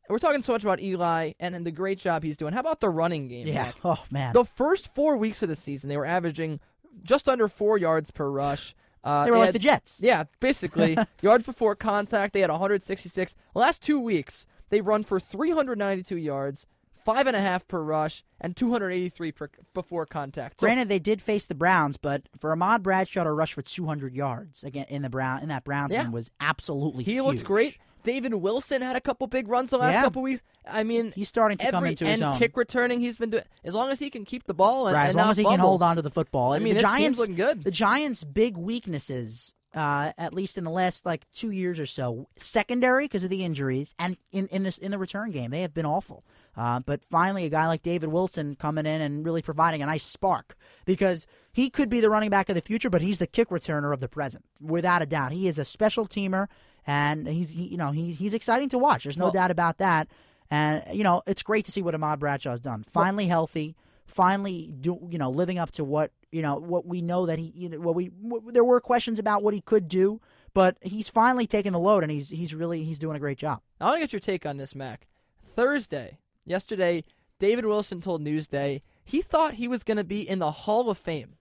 [0.09, 2.53] We're talking so much about Eli and, and the great job he's doing.
[2.53, 3.45] How about the running game?
[3.47, 3.53] Yeah.
[3.65, 3.75] Mac?
[3.83, 4.31] Oh man.
[4.33, 6.61] The first four weeks of the season, they were averaging
[7.03, 8.75] just under four yards per rush.
[9.03, 9.99] Uh, they were like had- the Jets.
[10.01, 12.33] Yeah, basically yards before contact.
[12.33, 13.35] They had 166.
[13.53, 16.65] Last two weeks, they run for 392 yards,
[17.05, 20.59] five and a half per rush, and 283 per, before contact.
[20.59, 24.13] So, Granted, they did face the Browns, but for Ahmad Bradshaw to rush for 200
[24.13, 26.03] yards again in the Brown in that Browns Yeah.
[26.03, 27.23] game was absolutely he huge.
[27.25, 27.77] looks great.
[28.03, 30.03] David Wilson had a couple big runs the last Yeah.
[30.03, 30.41] couple weeks.
[30.69, 32.39] I mean, He's starting to every, come into his and own.
[32.39, 32.99] kick returning.
[32.99, 35.15] He's been doing as long as he can keep the ball and, right, and as
[35.15, 36.53] long as he can hold on to the football.
[36.53, 37.63] I mean, the Giants looking good.
[37.63, 42.27] The Giants' big weaknesses, uh, at least in the last like two years or so,
[42.37, 45.73] secondary because of the injuries, and in in this in the return game, they have
[45.73, 46.23] been awful.
[46.57, 50.03] Uh, but finally, a guy like David Wilson coming in and really providing a nice
[50.03, 53.49] spark because he could be the running back of the future, but he's the kick
[53.49, 55.31] returner of the present, without a doubt.
[55.31, 56.47] He is a special teamer,
[56.87, 59.03] and he's he, you know he, he's exciting to watch.
[59.03, 60.07] There's no Well- doubt about that.
[60.49, 62.81] And you know it's great to see what Ahmad Bradshaw has done.
[62.83, 67.25] Finally healthy, finally do you know living up to what you know what we know
[67.25, 70.21] that he you know what we what, there were questions about what he could do,
[70.53, 73.59] but he's finally taken the load and he's he's really he's doing a great job.
[73.81, 75.05] I want to get your take on this, Mac.
[75.43, 77.03] Thursday, yesterday,
[77.39, 80.97] David Wilson told Newsday he thought he was going to be in the Hall of
[80.97, 81.35] Fame.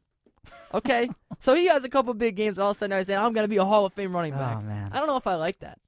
[0.75, 1.09] Okay,
[1.41, 2.59] so he has a couple big games.
[2.59, 4.35] All of a sudden, I say I'm going to be a Hall of Fame running
[4.35, 4.59] oh, back.
[4.59, 4.91] Oh man.
[4.93, 5.79] I don't know if I like that.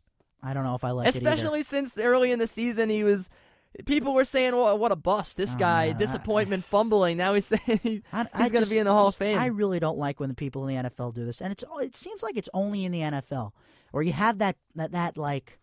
[0.42, 1.16] I don't know if I like it.
[1.16, 3.31] Especially since early in the season he was.
[3.85, 5.37] People were saying, "Well, what a bust!
[5.37, 8.70] This Oh, guy, man, I- disappointment, fumbling." Now he's saying he- I, he's going to
[8.70, 9.38] be in the Hall of Fame.
[9.38, 11.94] I really don't like when the people in the NFL do this, and it's it
[11.94, 13.52] seems like it's only in the NFL
[13.90, 15.61] where you have that that that like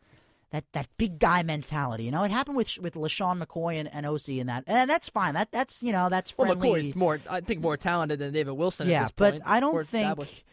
[0.51, 2.03] that that big guy mentality.
[2.03, 5.09] You know, it happened with with LeSean McCoy and, and OC and that, and that's
[5.09, 5.33] fine.
[5.33, 6.69] That that's you know that's well, friendly.
[6.69, 8.87] McCoy's more, I think, more talented than David Wilson.
[8.87, 9.43] yeah, at this but point.
[9.45, 10.43] I don't More think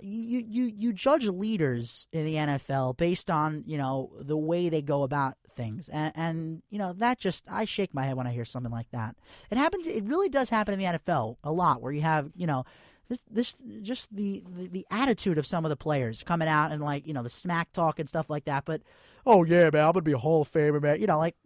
[0.00, 4.80] you you you judge leaders in the NFL based on you know the way they
[4.80, 8.32] go about things, and, and you know that just I shake my head when I
[8.32, 9.16] hear something like that.
[9.50, 9.86] It happens.
[9.86, 12.64] It really does happen in the NFL a lot, where you have you know.
[13.12, 16.82] This, this, just the, the the attitude of some of the players coming out and
[16.82, 18.64] like you know the smack talk and stuff like that.
[18.64, 18.82] But
[19.26, 21.00] oh yeah, man, I'm gonna be a Hall of Famer, man.
[21.00, 21.36] You know, like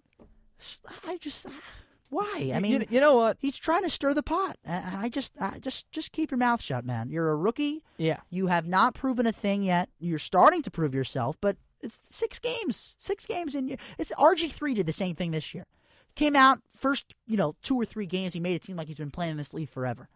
[1.07, 1.47] I just
[2.09, 2.53] why?
[2.55, 3.37] I mean, you, you know what?
[3.41, 4.57] he's trying to stir the pot.
[4.65, 7.11] And I just, I just, just keep your mouth shut, man.
[7.11, 7.83] You're a rookie.
[7.99, 9.89] Yeah, You have not proven a thing yet.
[9.99, 14.75] You're starting to prove yourself, but it's six games, six games, and it's RG three
[14.75, 15.67] did the same thing this year.
[16.15, 18.33] Came out first, you know, two or three games.
[18.33, 20.09] He made it seem like he's been playing in this league forever.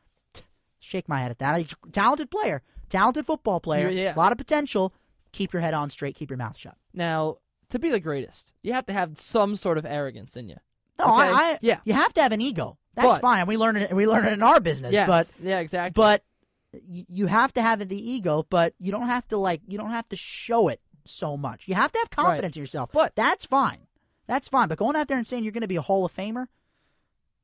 [0.81, 1.59] Shake my head at that.
[1.59, 4.15] He's a talented player, talented football player, Yeah.
[4.15, 4.93] a lot of potential.
[5.33, 6.17] Keep your head on straight.
[6.17, 6.77] Keep your mouth shut.
[6.93, 7.37] Now,
[7.69, 10.57] to be the greatest, you have to have some sort of arrogance in you.
[10.99, 11.79] No, Okay, I, I, yeah.
[11.85, 12.77] you have to have an ego.
[12.95, 13.47] That's But- fine.
[13.47, 13.93] We learn it.
[13.95, 14.93] We learn it in our business.
[14.93, 15.93] Yes, But yeah, exactly.
[16.01, 16.25] but
[16.73, 20.09] you have to have the ego, but you don't have to like you don't have
[20.09, 21.67] to show it so much.
[21.69, 22.91] You have to have confidence in yourself.
[22.93, 23.87] But- that's fine.
[24.27, 24.69] That's fine.
[24.69, 26.47] But going out there and saying you're going to be a Hall of Famer,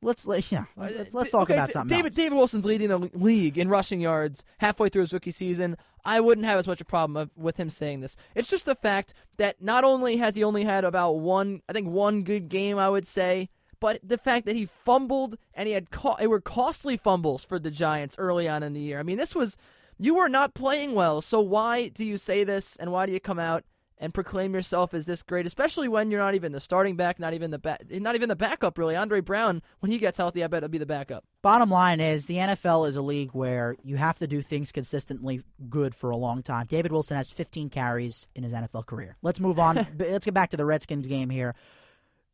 [0.07, 2.17] let's let yeah, let's, let's talk Uh, Okay, about something David else.
[2.17, 5.77] David Wilson's leading the league in rushing yards halfway through his rookie season.
[6.05, 8.17] I wouldn't have as much a problem of, with him saying this.
[8.35, 11.89] It's just the fact that not only has he only had about one, I think
[11.89, 13.49] one good game, I would say,
[13.81, 17.59] but the fact that he fumbled and he had co- it were costly fumbles for
[17.59, 18.99] the Giants early on in the year.
[19.01, 19.57] I mean, this was
[19.99, 21.21] you were not playing well.
[21.21, 23.65] So why do you say this and why do you come out?
[23.99, 27.33] And proclaim yourself as this great, especially when you're not even the starting back, not
[27.33, 28.77] even the ba- not even the backup.
[28.77, 31.25] Really, Andre Brown, when he gets healthy, I bet he'll be the backup.
[31.41, 35.41] Bottom line is the NFL is a league where you have to do things consistently
[35.71, 36.67] good for a long time.
[36.67, 39.17] David Wilson has 15 carries in his NFL career.
[39.23, 39.77] Let's move on.
[39.99, 41.55] Let's get back to the Redskins game here.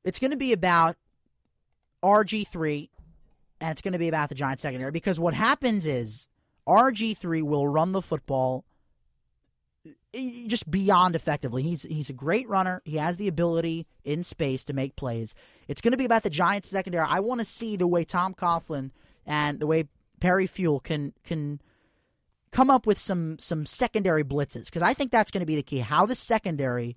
[0.02, 0.96] It's going to be about
[2.02, 2.88] RG3
[3.60, 6.28] and it's going to be about the Giants secondary because what happens is
[6.66, 8.64] RG3 will run the football
[10.46, 11.62] just beyond effectively.
[11.62, 12.82] He's he's a great runner.
[12.84, 15.34] He has the ability in space to make plays.
[15.68, 17.06] It's going to be about the Giants secondary.
[17.08, 18.90] I want to see the way Tom Coughlin
[19.26, 19.88] and the way
[20.20, 21.60] Perry Fewell can can
[22.50, 25.62] come up with some some secondary blitzes because I think that's going to be the
[25.62, 25.78] key.
[25.78, 26.96] How the secondary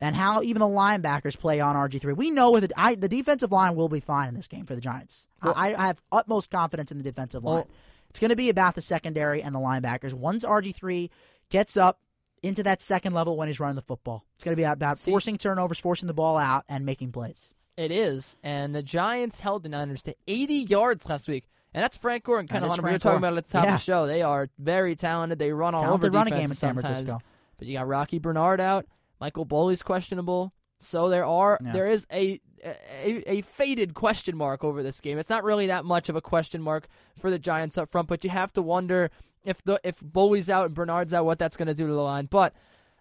[0.00, 2.12] and how even the linebackers play on RG three.
[2.12, 4.74] We know with the, I, the defensive line will be fine in this game for
[4.74, 5.26] the Giants.
[5.42, 7.54] I, I have utmost confidence in the defensive line.
[7.54, 7.68] Well-
[8.08, 10.14] it's going to be about the secondary and the linebackers.
[10.14, 11.10] Once RG three
[11.50, 12.00] gets up
[12.46, 15.10] into that second level when he's running the football, it's going to be about See-
[15.10, 17.52] forcing turnovers, forcing the ball out, and making plays.
[17.76, 21.96] It is, and the Giants held the Niners to 80 yards last week, and that's
[21.96, 22.82] Frank Gore and is Hunter.
[22.82, 23.74] We were talking about it at the top Yeah.
[23.74, 24.06] of the show.
[24.06, 25.38] They are very talented.
[25.38, 26.98] They run all Talented over running game in San sometimes.
[26.98, 27.18] Francisco.
[27.58, 28.86] But you got Rocky Bernard out.
[29.20, 30.52] Michael Boley's questionable.
[30.80, 31.72] So there are Yeah.
[31.72, 35.18] there is a, a a faded question mark over this game.
[35.18, 36.86] It's not really that much of a question mark
[37.18, 39.10] for the Giants up front, but you have to wonder
[39.46, 42.02] if the if Boley's out and Bernard's out, what that's going to do to the
[42.02, 42.26] line.
[42.30, 42.52] But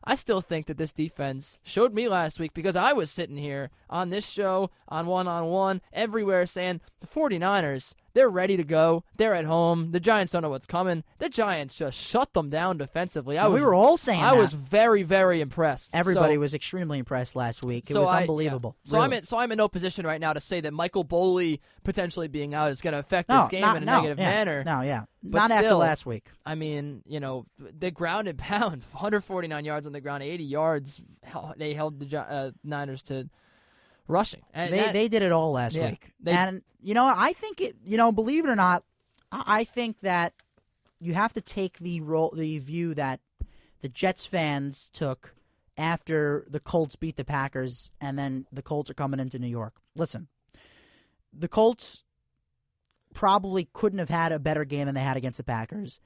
[0.04, 3.72] I still think that this defense showed me last week because I was sitting here
[3.90, 9.04] on this show, on one on one, everywhere saying the 49ers, they're ready to go.
[9.17, 9.91] They're at home.
[9.91, 11.04] The Giants don't know what's coming.
[11.19, 13.38] The Giants just shut them down defensively.
[13.38, 14.39] I was, we were all saying I that.
[14.41, 15.91] was very, very impressed.
[15.93, 17.91] Everybody So- was extremely impressed last week.
[17.91, 18.21] It so was I- yeah.
[18.21, 18.75] unbelievable.
[18.86, 21.60] So I'm in, so I'm in no position right now to say that Michael Boley
[21.84, 24.17] potentially being out is going to affect no, this game not, in a no, negative
[24.17, 24.63] yeah, manner.
[24.63, 26.30] No, yeah, But not after last week.
[26.45, 31.01] I mean, you know, the ground and pound, 149 yards on the ground, 80 yards.
[31.58, 33.30] They held the uh, Niners to
[34.08, 34.41] rushing.
[34.54, 37.34] And They that- they did it all last Yeah, week, they- and you know I
[37.34, 37.76] think it.
[37.84, 38.84] You know, believe it or not,
[39.32, 40.34] I I think that
[41.00, 43.20] you have to take the role, the view that
[43.82, 45.36] the Jets fans took
[45.78, 49.76] after the Colts beat the Packers, and then the Colts are coming into New York.
[49.96, 50.28] Listen,
[51.34, 52.04] the Colts
[53.13, 56.00] probably couldn't have had a better game than they had against the Packers.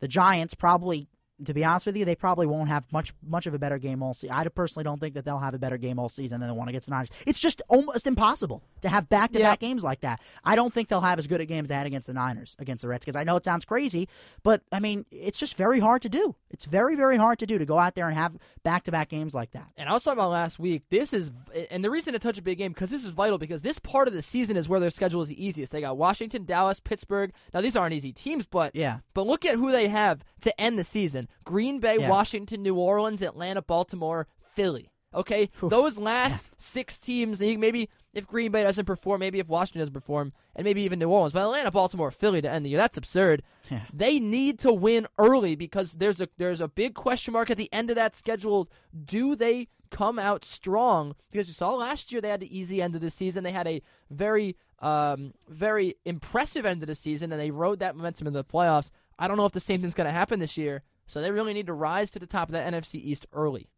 [0.00, 1.08] The Giants probably,
[1.44, 4.02] to be honest with you, they probably won't have much much of a better game
[4.02, 4.34] all season.
[4.36, 6.68] I personally don't think that they'll have a better game all season than the one
[6.68, 7.10] against the Niners.
[7.26, 10.20] It's just almost impossible to have back to back games like that.
[10.44, 12.56] I don't think they'll have as good a game as they had against the Niners,
[12.58, 13.16] against the Redskins.
[13.16, 14.08] I know it sounds crazy,
[14.42, 16.34] but I mean, it's just very hard to do.
[16.50, 19.08] It's very, very hard to do to go out there and have back to back
[19.08, 19.68] games like that.
[19.76, 20.84] And I was talking about last week.
[20.90, 21.30] This is,
[21.70, 24.08] and the reason to touch a big game because this is vital because this part
[24.08, 25.72] of the season is where their schedule is the easiest.
[25.72, 27.32] They got Washington, Dallas, Pittsburgh.
[27.52, 28.98] Now these aren't easy teams, but Yeah.
[29.14, 32.08] But look at who they have to end the season: Green Bay, Yeah.
[32.08, 34.90] Washington, New Orleans, Atlanta, Baltimore, Philly.
[35.14, 39.80] Okay, those last six teams, and maybe if Green Bay doesn't perform, maybe if Washington
[39.80, 42.78] doesn't perform, and maybe even New Orleans, but Atlanta, Baltimore, Philly to end the year,
[42.78, 43.42] that's absurd.
[43.70, 43.80] Yeah.
[43.94, 47.72] They need to win early because there's a there's a big question mark at the
[47.72, 48.68] end of that schedule.
[49.06, 51.14] Do they come out strong?
[51.30, 53.42] Because you saw last year they had the easy end of the season.
[53.42, 57.96] They had a very um, very impressive end of the season, and they rode that
[57.96, 58.90] momentum into the playoffs.
[59.18, 60.82] I don't know if the same thing's going to happen this year.
[61.06, 63.68] So they really need to rise to the top of that NFC East early.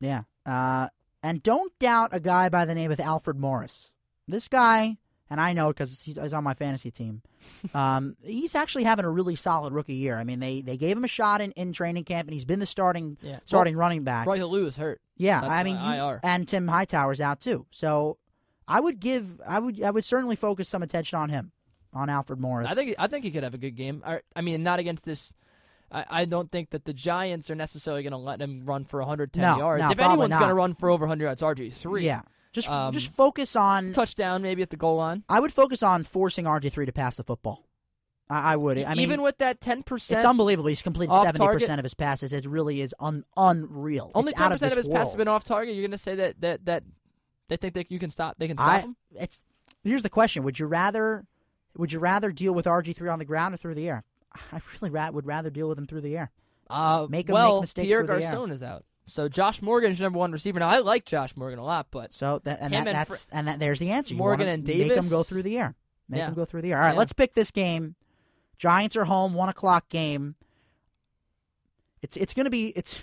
[0.00, 0.22] Yeah.
[0.44, 0.88] Uh,
[1.22, 3.90] and don't doubt a guy by the name of Alfred Morris.
[4.28, 4.98] This guy,
[5.30, 7.22] and I know because he's, he's on my fantasy team.
[7.74, 10.18] Um, he's actually having a really solid rookie year.
[10.18, 12.58] I mean, they, they gave him a shot in, in training camp, and he's been
[12.58, 13.38] the starting Yeah.
[13.44, 14.26] starting running back.
[14.26, 15.00] Roy Helu is hurt.
[15.16, 17.66] Yeah, That's I mean, you- and Tim Hightower's out too.
[17.70, 18.18] So
[18.66, 21.52] I would give, I would, I would certainly focus some attention on him,
[21.92, 22.70] on Alfred Morris.
[22.70, 24.02] I think I think he could have a good game.
[24.04, 25.32] I, I mean, not against this.
[25.92, 28.98] I, I don't think that the Giants are necessarily going to let him run for
[29.00, 29.82] 110 No, yards.
[29.84, 32.04] no, if anyone's going to run for over 100 yards, RG three.
[32.06, 32.22] Yeah,
[32.52, 33.92] just Um, just focus on.
[33.92, 35.22] touchdown maybe at the goal line.
[35.28, 37.62] I would focus on forcing RG three to pass the football.
[38.28, 38.78] I, I would.
[38.78, 40.68] I mean, even with that 10 percent, It's unbelievable.
[40.68, 42.32] He's completed seventy percent of his passes.
[42.32, 44.10] It really is un- unreal.
[44.16, 45.74] only it's out 10 of percent this of his passes have been off target.
[45.76, 46.82] You're going to say that that that
[47.48, 48.34] they think that you can stop.
[48.38, 48.96] They can stop I, him.
[49.14, 49.40] it's
[49.84, 51.24] here's the question: Would you rather
[51.76, 54.02] would you rather deal with RG three on the ground or through the air?
[54.52, 56.30] I really ra- would rather deal with him through the air.
[56.68, 58.32] Uh, Make him well, make mistakes Pierre through the air.
[58.32, 60.58] Garcon is out, so Josh Morgan is number one receiver.
[60.58, 63.46] Now I like Josh Morgan a lot, but So that and, that, and that's and
[63.48, 64.14] that, there's the answer.
[64.14, 65.08] You Morgan and make him Davis?
[65.10, 65.76] go through the air.
[66.08, 66.28] Make Yeah.
[66.28, 66.78] him go through the air.
[66.78, 66.98] All right, Yeah.
[66.98, 67.94] let's pick this game.
[68.58, 70.34] Giants are home, one o'clock game.
[72.02, 73.00] It's it's gonna be it's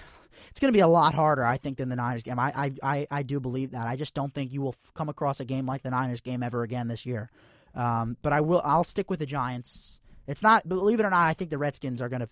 [0.49, 2.39] it's gonna be a lot harder, I think, than the Niners game.
[2.39, 3.88] I I I, I do believe that.
[3.88, 6.43] I just don't think you will f- come across a game like the Niners game
[6.43, 7.29] ever again this year.
[7.75, 8.62] Um, but I will.
[8.63, 9.99] I'll stick with the Giants.
[10.27, 10.67] It's not.
[10.67, 12.29] Believe it or not, I think the Redskins are gonna.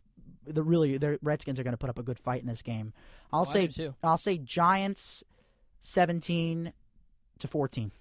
[0.47, 2.93] The really the Redskins are going to put up a good fight in this game.
[3.32, 3.69] I'll Oh, say.
[4.04, 5.23] I'll say Giants
[5.80, 6.73] seventeen
[7.39, 7.91] to fourteen.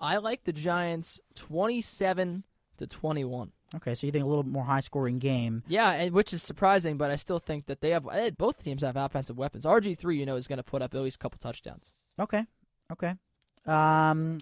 [0.00, 2.42] I like the Giants 27
[2.78, 3.52] to 21.
[3.76, 5.62] Okay, so you think a little more high scoring game.
[5.68, 8.82] Yeah, and which is surprising, but I still think that they have eh, both teams
[8.82, 9.64] have offensive weapons.
[9.64, 11.92] RG three, you know, is going to put up at least a couple touchdowns.
[12.18, 12.44] Okay,
[12.92, 13.14] okay.
[13.66, 14.40] Um,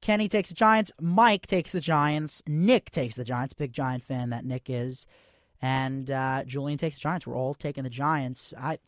[0.00, 0.92] Kenny takes the Giants.
[1.00, 2.42] Mike takes the Giants.
[2.46, 3.54] Nick takes the Giants.
[3.54, 5.06] Big Giant fan that Nick is,
[5.60, 7.26] and uh, Julian takes the Giants.
[7.26, 8.54] We're all taking the Giants.
[8.58, 8.78] I,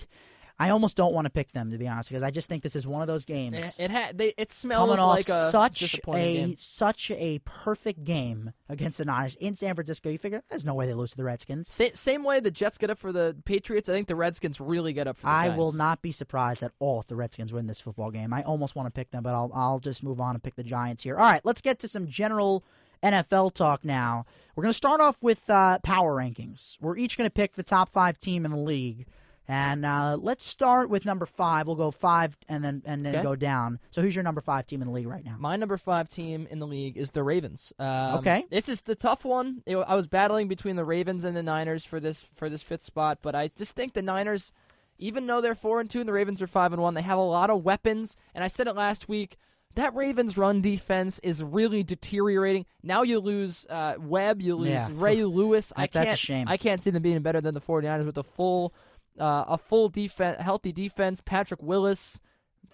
[0.67, 2.77] I almost don't want to pick them to be honest, because I just think this
[2.77, 3.57] is one of those games.
[3.57, 6.57] It, it had they it smells coming off like a such disappointing a game.
[6.57, 10.09] such a perfect game against the Niners in San Francisco.
[10.11, 11.73] You figure there's no way they lose to the Redskins.
[11.73, 14.93] Sa- same way the Jets get up for the Patriots, I think the Redskins really
[14.93, 15.59] get up for the I Giants.
[15.59, 18.33] will not be surprised at all if the Redskins win this football game.
[18.33, 20.63] I almost want to pick them, but I'll I'll just move on and pick the
[20.63, 21.17] Giants here.
[21.17, 22.63] All right, let's get to some general
[23.03, 24.25] NFL talk now.
[24.55, 26.77] We're going to start off with uh, power rankings.
[26.81, 29.07] We're each going to pick the top five team in the league,
[29.49, 31.67] and uh, let's start with number five.
[31.67, 33.23] We'll go five and then and then Okay.
[33.23, 33.79] go down.
[33.91, 35.37] So who's your number five team in the league right now?
[35.39, 37.73] My number five team in the league is the Ravens.
[37.79, 38.47] Um, Okay.
[38.51, 39.63] this is the tough one.
[39.67, 42.83] Know, I was battling between the Ravens and the Niners for this for this fifth
[42.85, 44.53] spot, but I just think the Niners,
[44.99, 47.19] even though they're four and two and the Ravens are five and one, they have
[47.19, 48.17] a lot of weapons.
[48.35, 49.37] And I said it last week.
[49.75, 52.67] That Ravens run defense is really deteriorating.
[52.83, 54.89] Now you lose uh, Webb, you lose Yeah.
[54.93, 55.73] Ray Lewis.
[55.75, 56.47] I That- that's a can't, shame.
[56.49, 58.75] I can't see them being better than the 49ers with a full,
[59.19, 61.21] uh, a full defense, healthy defense.
[61.25, 62.19] Patrick Willis,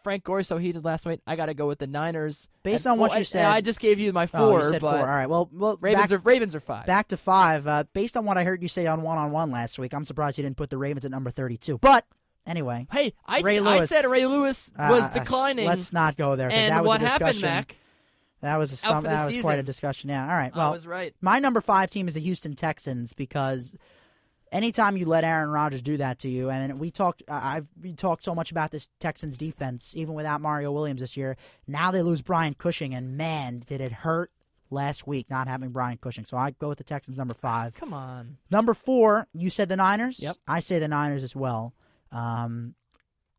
[0.03, 1.21] Frank Gore, so he did last night.
[1.27, 2.49] I got to go with the Niners.
[2.63, 4.57] Based At on what four- you I- said- I just gave you my four, oh,
[4.59, 5.01] you said but four.
[5.01, 5.29] All right.
[5.29, 6.87] Well, well, Ravens back, are Ravens are five.
[6.87, 7.67] back to five.
[7.67, 10.05] Uh, based on what I heard you say on one on one last week, I'm
[10.05, 11.79] surprised you didn't put the Ravens at number thirty-two.
[11.79, 12.07] But
[12.47, 13.89] anyway, hey, I, Ray s- I Lewis.
[13.89, 15.67] said Ray Lewis was Uh, declining.
[15.67, 16.51] Let's not go there.
[16.53, 17.25] and that was what a discussion.
[17.27, 17.77] happened, Mac?
[18.41, 20.11] That was a, some, that was quite a discussion.
[20.11, 20.23] Yeah.
[20.23, 20.53] All right.
[20.55, 21.13] I Well, was right.
[21.21, 23.75] my number five team is the Houston Texans because
[24.53, 27.93] anytime you let Aaron Rodgers do that to you, and we talked, I- I've we
[27.93, 31.37] talked so much about this Texans defense, even without Mario Williams this year.
[31.67, 34.31] Now they lose Brian Cushing, and man, did it hurt
[34.71, 36.25] last week not having Brian Cushing.
[36.25, 37.75] So I go with the Texans number five.
[37.75, 38.37] Come on.
[38.51, 40.23] Number four, you said the Niners.
[40.23, 40.37] Yep.
[40.47, 41.73] I say the Niners as well.
[42.13, 42.75] Um,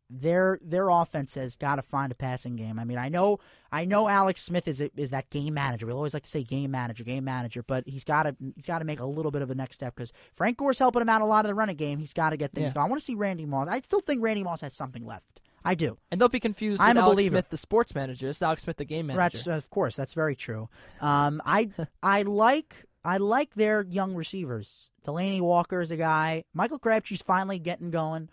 [0.10, 2.80] their their offense has got to find a passing game.
[2.80, 3.40] I mean, I know
[3.72, 5.86] I know Alex Smith is a, is that game manager.
[5.86, 8.80] We always like to say game manager, game manager, but he's got to he's got
[8.80, 11.22] to make a little bit of a next step because Frank Gore's helping him out
[11.22, 12.00] a lot of the running game.
[12.00, 12.74] He's got to get things Yeah.
[12.74, 12.86] going.
[12.86, 13.68] I want to see Randy Moss.
[13.68, 15.42] I still think Randy Moss has something left.
[15.64, 15.98] I do.
[16.10, 17.34] And don't be confused I'm a Alex believer.
[17.34, 18.30] Smith, the sports manager.
[18.30, 19.38] It's Alex Smith, the game manager.
[19.44, 20.70] That's, of course, that's very true.
[21.02, 21.70] Um, I
[22.02, 24.90] I like I like their young receivers.
[25.06, 26.44] Delanie Walker is a guy.
[26.54, 28.30] Michael Crabtree's finally getting going.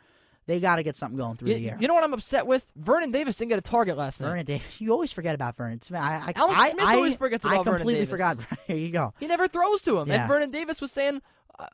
[0.47, 1.79] They got to get something going through you, the air.
[1.81, 2.65] you know what I'm upset with?
[2.77, 4.29] Vernon Davis didn't get a target last night.
[4.29, 4.81] Vernon Davis.
[4.81, 5.81] You always forget about Vernon.
[5.93, 8.11] I, I, Alex I, Smith I, always forgets I about Vernon completely Davis.
[8.11, 8.39] forgot.
[8.67, 9.13] Here you go.
[9.19, 10.09] He never throws to him.
[10.09, 10.15] Yeah.
[10.15, 11.21] And Vernon Davis was saying,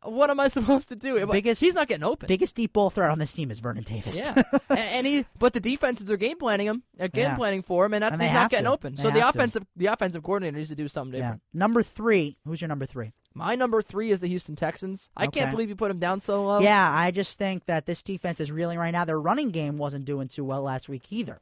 [0.04, 1.24] what am I supposed to do?
[1.26, 2.26] Biggest- He's not getting open.
[2.26, 4.16] Biggest deep ball threat on this team is Vernon Davis.
[4.16, 7.36] Yeah, and, and he, but the defenses are game planning him, are game Yeah.
[7.36, 8.70] planning for him, and that's and he's not getting to.
[8.72, 8.94] open.
[8.96, 9.38] They So the have to.
[9.40, 11.20] offensive, the offensive coordinator needs to do something yeah.
[11.26, 11.42] different.
[11.54, 12.36] Number three.
[12.46, 13.12] Who's your number three?
[13.34, 15.08] My number three is the Houston Texans.
[15.16, 15.40] I Okay.
[15.40, 16.60] can't believe you put him down so low.
[16.60, 19.04] Yeah, I just think that this defense is reeling right now.
[19.04, 21.40] Their running game wasn't doing too well last week either.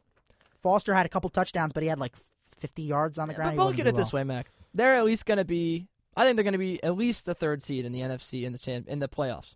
[0.63, 2.15] Foster had a couple touchdowns, but he had like
[2.59, 3.57] 50 yards on the ground.
[3.57, 4.51] but both get it this way, Mac.
[4.75, 5.89] They're at least going to be.
[6.21, 8.53] I think they're going to be at least the third seed in the NFC in
[8.53, 9.55] the champ, in the playoffs,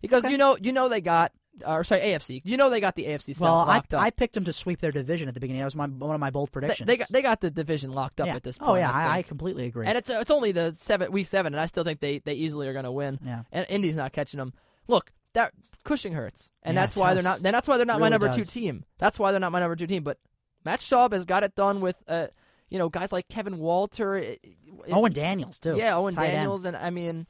[0.00, 0.32] because Okay.
[0.32, 1.32] you know you know they got
[1.66, 2.42] or sorry AFC.
[2.44, 3.86] You know they got the AFC South Well, I, up.
[3.94, 5.60] I picked them to sweep their division at the beginning.
[5.60, 6.86] That was my, one of my bold predictions.
[6.86, 8.36] they, got they got the division locked up yeah.
[8.36, 8.70] at this point.
[8.70, 9.86] Oh yeah, I I, I completely agree.
[9.86, 12.68] and it's it's only the seven week seven, and I still think they, they easily
[12.68, 13.18] are going to win.
[13.24, 13.42] yeah.
[13.52, 14.52] And Indy's not catching them.
[14.86, 15.52] Look, that
[15.84, 17.22] Cushing hurts, and Yeah, that's why does.
[17.22, 17.38] they're not.
[17.38, 18.84] And that's why they're not my Really number two team.
[18.98, 20.02] That's why they're not my number two team.
[20.02, 20.18] But
[20.64, 22.26] Matt Schaub has got it done with, uh,
[22.70, 24.16] you know, guys like Kevin Walter.
[24.16, 25.76] It- it- Owen Daniels too.
[25.76, 26.36] yeah, Owen Tight end.
[26.36, 27.26] Daniels, and I mean,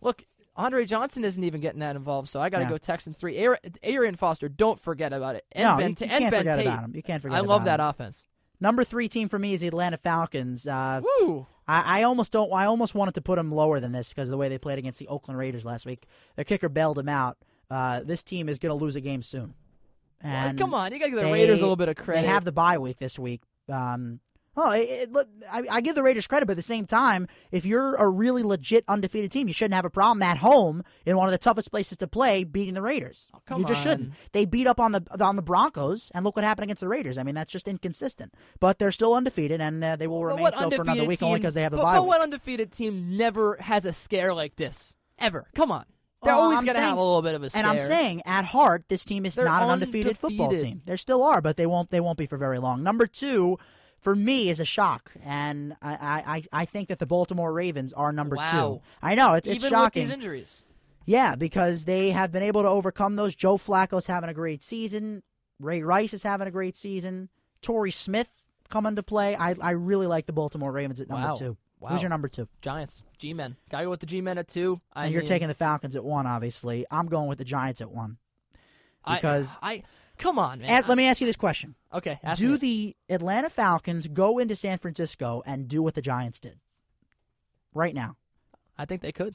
[0.00, 0.24] look,
[0.56, 2.28] Andre Johnson isn't even getting that involved.
[2.28, 2.70] So I got to Yeah.
[2.70, 3.36] go Texans three.
[3.36, 5.44] Aaron, Arian Foster, don't forget about it.
[5.52, 6.66] And no, Ben, you, you and can't Ben forget Tate.
[6.66, 6.92] about him.
[6.96, 7.36] You can't forget.
[7.38, 7.86] I love that him.
[7.86, 8.24] offense.
[8.58, 10.66] Number three team for me is the Atlanta Falcons.
[10.66, 11.46] Uh, Woo!
[11.68, 12.50] I, I almost don't.
[12.52, 14.78] I almost wanted to put them lower than this because of the way they played
[14.78, 16.06] against the Oakland Raiders last week.
[16.36, 17.36] Their kicker bailed them out.
[17.70, 19.52] Uh, this team is going to lose a game soon.
[20.24, 22.22] Well, come on, you got to give the they- Raiders a little bit of credit.
[22.22, 23.42] They have the bye week this week.
[23.70, 24.20] Um,
[24.56, 27.28] well, it, it, look, I, I give the Raiders credit, but at the same time,
[27.52, 31.16] if you're a really legit undefeated team, you shouldn't have a problem at home in
[31.16, 33.28] one of the toughest places to play beating the Raiders.
[33.50, 34.14] Oh, you just shouldn't.
[34.32, 37.18] They beat up on the on the Broncos, and look what happened against the Raiders.
[37.18, 38.34] I mean, that's just inconsistent.
[38.58, 41.18] But they're still undefeated, and uh, they will But remain so for another undefeated week
[41.20, 42.08] team, only because they have the but, bye but week.
[42.08, 45.48] what undefeated team never has a scare like this ever?
[45.54, 45.84] Come on,
[46.22, 47.60] they're Well, always going to have a little bit of a scare.
[47.60, 50.82] And I'm saying, at heart, this team is They're not an undefeated, football team.
[50.86, 51.90] They still are, but they won't.
[51.90, 52.82] They won't be for very long.
[52.82, 53.58] Number two,
[54.00, 57.92] for me, is a shock, and I, I, I I think that the Baltimore Ravens
[57.92, 58.50] are number Wow.
[58.52, 58.82] two.
[59.02, 60.02] I know it's, it's even shocking.
[60.02, 60.62] with these injuries,
[61.06, 63.34] Yeah, because they have been able to overcome those.
[63.34, 65.22] Joe Flacco's having a great season.
[65.58, 67.28] Ray Rice is having a great season.
[67.62, 68.28] Torrey Smith
[68.68, 69.34] coming to play.
[69.34, 71.34] I I really like the Baltimore Ravens at number Wow.
[71.34, 71.56] two.
[71.80, 71.90] Wow.
[71.90, 72.48] Who's your number two?
[72.62, 74.80] Giants, G-men, gotta go with the G-men at two.
[74.94, 76.86] I and you're taking the Falcons at one, obviously.
[76.90, 78.16] I'm going with the Giants at one.
[79.04, 79.82] I- because- I,
[80.18, 80.70] come on, man.
[80.70, 81.74] As- let me ask you this question.
[81.92, 82.58] okay, ask do me.
[82.58, 86.58] the Atlanta Falcons go into San Francisco and do what the Giants did
[87.74, 88.16] right now?
[88.78, 89.34] I think they could.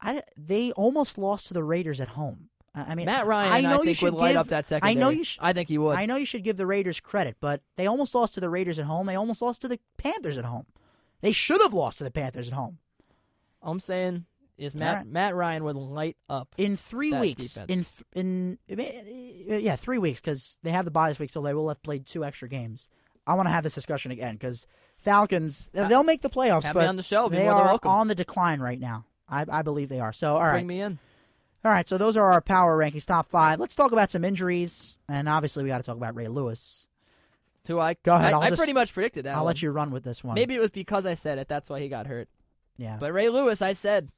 [0.00, 2.50] I, they almost lost to the Raiders at home.
[2.74, 4.80] I I mean, Matt Ryan, I know you think should would light give, up that
[4.82, 5.24] I know you.
[5.24, 5.96] Sh- I think he would.
[5.96, 8.78] I know you should give the Raiders credit, but they almost lost to the Raiders
[8.78, 9.06] at home.
[9.06, 10.66] They almost lost to the Panthers at home.
[11.20, 12.78] They should have lost to the Panthers at home.
[13.62, 14.26] I'm saying
[14.58, 15.06] is Matt right.
[15.06, 16.54] Matt Ryan would light up.
[16.58, 17.70] In three weeks, defense.
[17.70, 18.58] in th- in
[19.48, 21.82] eh, yeah, three weeks because they have the bye this week, so they will have
[21.82, 22.88] played two extra games.
[23.26, 24.66] I want to have this discussion again because
[24.98, 27.28] Falcons uh, they'll make the playoffs, have but on the show.
[27.28, 27.90] Be they are welcome.
[27.90, 29.04] on the decline right now.
[29.28, 30.12] I, I believe they are.
[30.12, 30.98] So all right, Bring me in.
[31.64, 31.88] all right.
[31.88, 33.60] So those are our power rankings, top five.
[33.60, 36.88] Let's talk about some injuries, and obviously we got to talk about Ray Lewis.
[37.66, 39.32] Who I Go ahead, I, I just- pretty much predicted that.
[39.34, 39.48] I'll one.
[39.48, 40.34] let you run with this one.
[40.34, 41.48] Maybe it was because I said it.
[41.48, 42.28] That's why he got hurt.
[42.78, 42.96] yeah.
[42.98, 44.08] But Ray Lewis, I said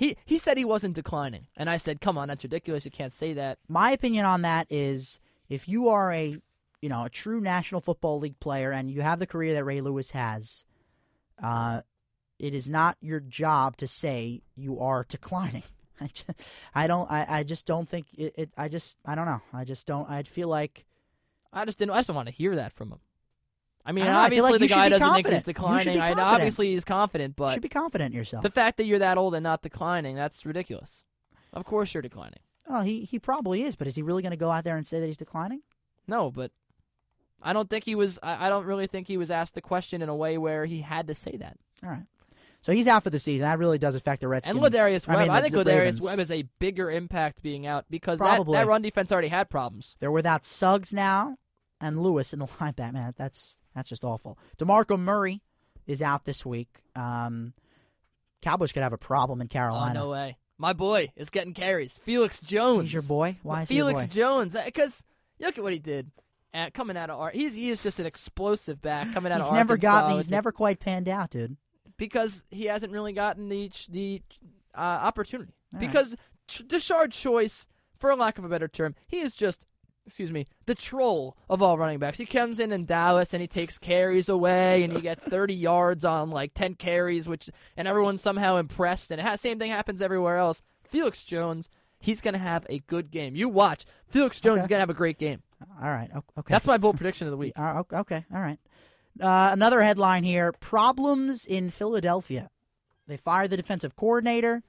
[0.00, 2.86] he he said he wasn't declining, and I said, "Come on, that's ridiculous.
[2.86, 5.20] You can't say that." my opinion on that is
[5.50, 6.38] if you are a
[6.80, 9.82] you know a true National Football League player and you have the career that Ray
[9.82, 10.64] Lewis has,
[11.42, 11.82] uh,
[12.38, 15.64] it is not your job to say you are declining.
[16.00, 16.24] I, ju-
[16.74, 17.10] I don't.
[17.10, 18.50] I, I just don't think it, it.
[18.56, 18.96] I just.
[19.04, 19.42] I don't know.
[19.52, 20.08] I just don't.
[20.08, 20.86] I feel like
[21.52, 21.90] I just didn't.
[21.90, 23.00] I just don't want to hear that from him.
[23.90, 25.34] I mean, I don't I obviously like the guy doesn't think he's.
[25.34, 26.00] You declining.
[26.00, 28.44] I know, obviously he's confident, you but should be confident in yourself.
[28.44, 31.02] the fact that you're that old and not declining, that's ridiculous.
[31.52, 32.38] Of course you're declining.
[32.68, 34.86] oh, he he probably is, but is he really going to go out there and
[34.86, 35.62] say that he's declining?
[36.06, 36.52] No, but
[37.42, 38.20] I don't think he was.
[38.22, 40.82] I, I don't really think he was asked the question in a way where he
[40.82, 41.56] had to say that.
[41.82, 42.04] All right.
[42.62, 43.44] So he's out for the season.
[43.44, 44.56] That really does affect the Redskins.
[44.56, 47.86] And Lardarius I Webb, mean, I, think Lardarius Webb is a bigger impact being out
[47.90, 49.96] because that, that run defense already had problems.
[49.98, 51.38] They're without Suggs now
[51.80, 52.92] and Lewis in the linebacker.
[52.92, 54.38] Man, that's that's just awful.
[54.58, 55.42] Demarco Murray
[55.86, 56.68] is out this week.
[56.96, 57.52] Um,
[58.42, 59.94] Cowboys could have a problem in Oh Carolina.
[59.94, 60.38] no way!
[60.58, 61.98] My boy is getting carries.
[62.04, 62.84] Felix Jones.
[62.84, 63.36] He's your boy.
[63.42, 64.06] Why is he Felix boy?
[64.08, 64.56] Jones?
[64.64, 65.02] Because
[65.38, 66.10] look at what he did.
[66.52, 69.46] At, coming out of Ar- he's he is just an explosive back coming out He's
[69.48, 70.16] of never Arkansas gotten.
[70.16, 71.56] He's never quite panned out, dude.
[71.96, 74.20] because he hasn't really gotten the the
[74.74, 75.52] uh, opportunity.
[75.74, 75.86] All right.
[75.86, 76.16] because
[76.48, 77.68] Ch- Tashard Choice,
[77.98, 79.64] for lack of a better term, he is just
[80.06, 82.18] excuse me the troll of all running backs.
[82.18, 86.04] He comes in in Dallas and he takes carries away and he gets 30 yards
[86.04, 89.10] on like 10 carries, which and everyone's somehow impressed.
[89.10, 90.62] And it has, same thing happens everywhere else.
[90.84, 91.68] Felix Jones.
[92.02, 93.36] He's gonna have a good game.
[93.36, 93.84] You watch.
[94.08, 94.60] Felix Jones Okay.
[94.62, 95.42] is gonna have a great game.
[95.82, 96.08] All right.
[96.14, 96.50] Okay.
[96.50, 97.52] That's my bold prediction of the week.
[97.58, 98.24] Uh, okay.
[98.34, 98.58] All right.
[99.20, 102.48] Uh, another headline here: Problems in Philadelphia.
[103.06, 104.62] They fired the defensive coordinator.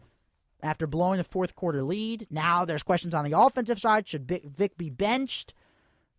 [0.63, 2.27] After blowing the fourth quarter lead.
[2.29, 4.07] Now there's questions on the offensive side.
[4.07, 5.53] Should Vick, be benched?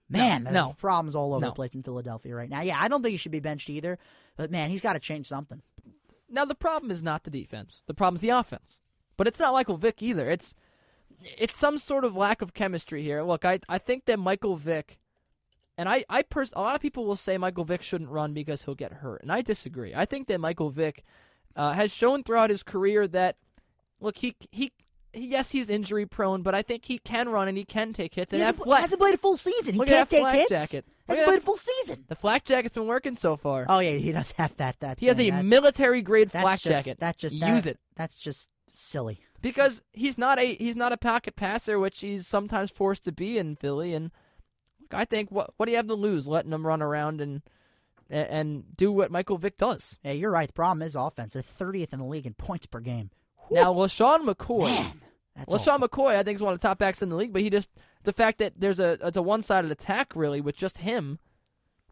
[0.08, 0.74] Man, there's no.
[0.78, 1.48] problems all over No.
[1.50, 2.60] the place in Philadelphia right now.
[2.60, 3.98] Yeah, I don't think he should be benched either.
[4.36, 5.62] But man, he's got to change something.
[6.28, 7.80] Now the problem is not the defense.
[7.86, 8.76] The problem is the offense.
[9.16, 10.30] But it's not Michael Vick either.
[10.30, 10.54] It's
[11.22, 13.22] it's some sort of lack of chemistry here.
[13.22, 14.98] Look, I I think that Michael Vick
[15.78, 18.62] and I I pers- a lot of people will say Michael Vick shouldn't run because
[18.62, 19.94] he'll get hurt, and I disagree.
[19.94, 21.04] I think that Michael Vick
[21.54, 23.36] uh, has shown throughout his career that
[24.02, 24.72] look he he.
[25.14, 28.32] Yes, he's injury prone, but I think he can run and he can take hits.
[28.32, 29.74] He And hasn't, that hasn't played a full season.
[29.74, 30.48] He Look can't at take hits.
[30.48, 30.86] jacket.
[31.06, 32.04] Hasn't played a full season.
[32.08, 33.66] the flak jacket's been working so far.
[33.68, 34.80] Oh yeah, he does have that.
[34.80, 35.28] That he has thing.
[35.28, 36.96] a That- military grade flak just, jacket.
[36.98, 37.78] That's just use that- it.
[37.94, 39.20] That's just silly.
[39.42, 43.36] because he's not a he's not a pocket passer, which he's sometimes forced to be
[43.36, 43.92] in Philly.
[43.92, 44.12] And
[44.80, 47.42] look, I think what what do you have to lose letting him run around and
[48.08, 49.98] and, and do what Michael Vick does?
[50.02, 50.48] Yeah, you're right.
[50.48, 51.34] The problem is offense.
[51.34, 53.10] They're 30th in the league in points per game.
[53.50, 55.02] Now, LeSean McCoy, Man,
[55.48, 55.88] LeSean awful.
[55.88, 57.32] McCoy, I think is one of the top backs in the league.
[57.32, 57.70] But he just
[58.04, 61.18] the fact that there's a it's a one sided attack really with just him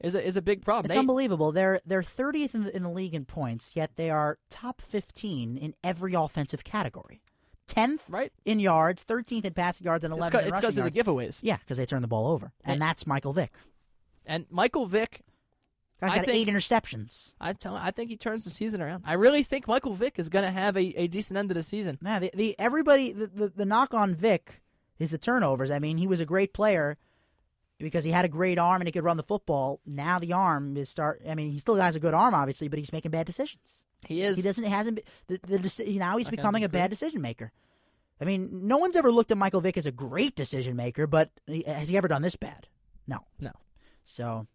[0.01, 0.87] is a, is a big problem.
[0.87, 1.53] It's They- unbelievable.
[1.53, 5.57] They're they're 30th in the, in the league in points, yet they are top 15
[5.59, 7.21] in every offensive category.
[7.69, 8.33] 10th right?
[8.45, 11.39] in yards, 13th in passing yards, and 11th it's because of the giveaways.
[11.41, 12.87] yeah, because they turn the ball over, and Yeah.
[12.89, 13.53] that's Michael Vick.
[14.27, 15.21] And Michael Vick,
[16.01, 17.33] Guy's I got think- eight interceptions.
[17.41, 19.05] I tell I think he turns the season around.
[19.07, 21.63] I really think Michael Vick is going to have a, a decent end of the
[21.63, 21.99] season.
[22.03, 24.63] Yeah, the, the everybody the, the the knock on Vick
[24.99, 25.71] is the turnovers.
[25.71, 26.97] I mean, he was a great player
[27.79, 29.81] because he had a great arm and he could run the football.
[29.85, 31.23] Now the arm is start.
[31.29, 33.83] I mean, he still has a good arm, obviously, but he's making bad decisions.
[34.07, 34.37] He is.
[34.37, 37.53] He doesn't hasn't been the, the now he's I becoming a bad decision maker.
[38.21, 41.31] I mean, no one's ever looked at Michael Vick as a great decision maker, but
[41.47, 42.69] he- has he ever done this bad?
[43.07, 43.21] No.
[43.39, 43.53] No.
[44.05, 44.47] So.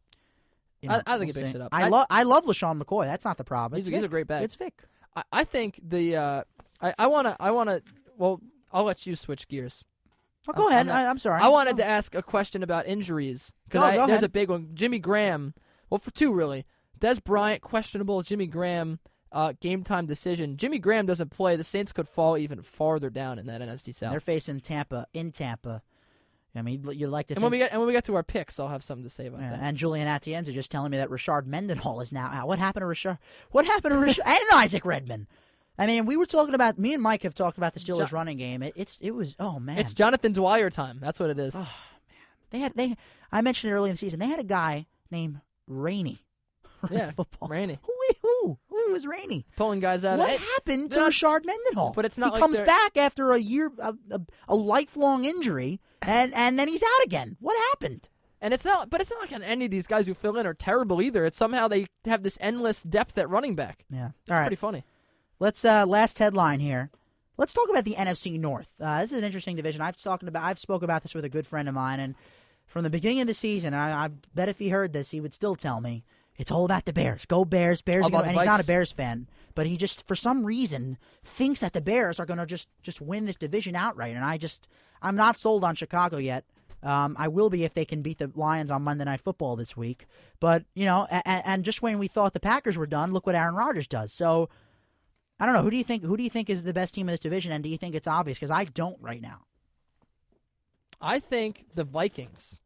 [0.86, 1.70] You I- know, I think we'll he picks it up.
[1.72, 3.06] I, I- love I love LeSean McCoy.
[3.06, 3.78] That's not the problem.
[3.78, 4.44] He's a- he's a great back.
[4.44, 4.74] It's Vick.
[5.16, 6.44] I, I think the uh,
[6.82, 7.82] I I want to I want to
[8.18, 8.40] well
[8.72, 9.84] I'll let you switch gears.
[10.48, 10.80] Oh, go I'm- ahead.
[10.82, 11.42] I'm not- I, I'm sorry.
[11.42, 11.78] I wanted Oh.
[11.78, 14.70] to ask a question about injuries because No, there's a big one.
[14.74, 15.54] Jimmy Graham.
[15.90, 16.66] Well, for two really.
[17.00, 18.22] Dez Bryant questionable.
[18.22, 19.00] Jimmy Graham
[19.32, 20.56] uh, game time decision.
[20.56, 21.56] Jimmy Graham doesn't play.
[21.58, 24.12] The Saints could fall even farther down in that NFC South.
[24.12, 25.82] They're facing Tampa in Tampa.
[26.56, 27.44] I mean, you'd like to and think.
[27.44, 29.28] when we get and when we get to our picks, I'll have something to say
[29.28, 29.60] about Yeah, that.
[29.62, 32.48] and Julian Atienza just telling me that Rashard Mendenhall is now out.
[32.48, 33.18] What happened to Rashard?
[33.52, 35.28] What happened to Rashard and Isaac Redman?
[35.78, 36.80] I mean, we were talking about.
[36.80, 38.64] Me and Mike have talked about the Steelers Jo- running game.
[38.64, 39.78] It, it's it was oh man.
[39.78, 41.00] It's Jonathan Dwyer time.
[41.02, 41.54] That's what it is.
[41.56, 41.68] Oh man,
[42.52, 42.96] they had they.
[43.32, 44.20] I mentioned it early in the season.
[44.20, 46.22] They had a guy named Rainey.
[46.92, 47.50] Yeah, football.
[47.50, 47.80] Rainey.
[47.84, 49.46] Who who who was Rainey?
[49.56, 50.20] Pulling guys out.
[50.20, 51.94] What It- happened to not- Rashard Mendenhall?
[51.96, 55.26] But it's not he like comes they're- back after a year, a, a, a lifelong
[55.26, 57.38] injury, and and then he's out again.
[57.40, 58.10] What happened?
[58.42, 60.54] And it's not, but it's not like any of these guys who fill in are
[60.54, 61.26] terrible either.
[61.26, 63.86] It's somehow they have this endless depth at running back.
[63.90, 64.10] Yeah.
[64.22, 64.44] It's All right.
[64.44, 64.84] pretty funny.
[65.40, 66.92] Let's uh last headline here.
[67.38, 68.70] Let's talk about the NFC North.
[68.80, 69.82] Uh, this is an interesting division.
[69.82, 72.16] I've talked about I've spoke about this with a good friend of mine, and
[72.68, 75.34] from the beginning of the season, I, I bet if he heard this, he would
[75.34, 76.04] still tell me
[76.38, 77.26] it's all about the Bears.
[77.26, 78.04] Go Bears, Bears.
[78.04, 80.46] All gonna-" about the and he's not a Bears fan, but he just for some
[80.46, 84.16] reason thinks that the Bears are going to just just win this division outright.
[84.16, 84.68] And I just
[85.02, 86.46] I'm not sold on Chicago yet.
[86.84, 89.76] Um, I will be if they can beat the Lions on Monday Night Football this
[89.76, 90.06] week.
[90.40, 93.36] But you know, and, and just when we thought the Packers were done, look what
[93.36, 94.12] Aaron Rodgers does.
[94.14, 94.50] So
[95.40, 95.64] I don't know.
[95.64, 96.04] Who do you think?
[96.04, 97.52] Who do you think is the best team in this division?
[97.52, 98.38] And do you think it's obvious?
[98.38, 99.46] Because I don't right now.
[101.02, 102.60] I think the Vikings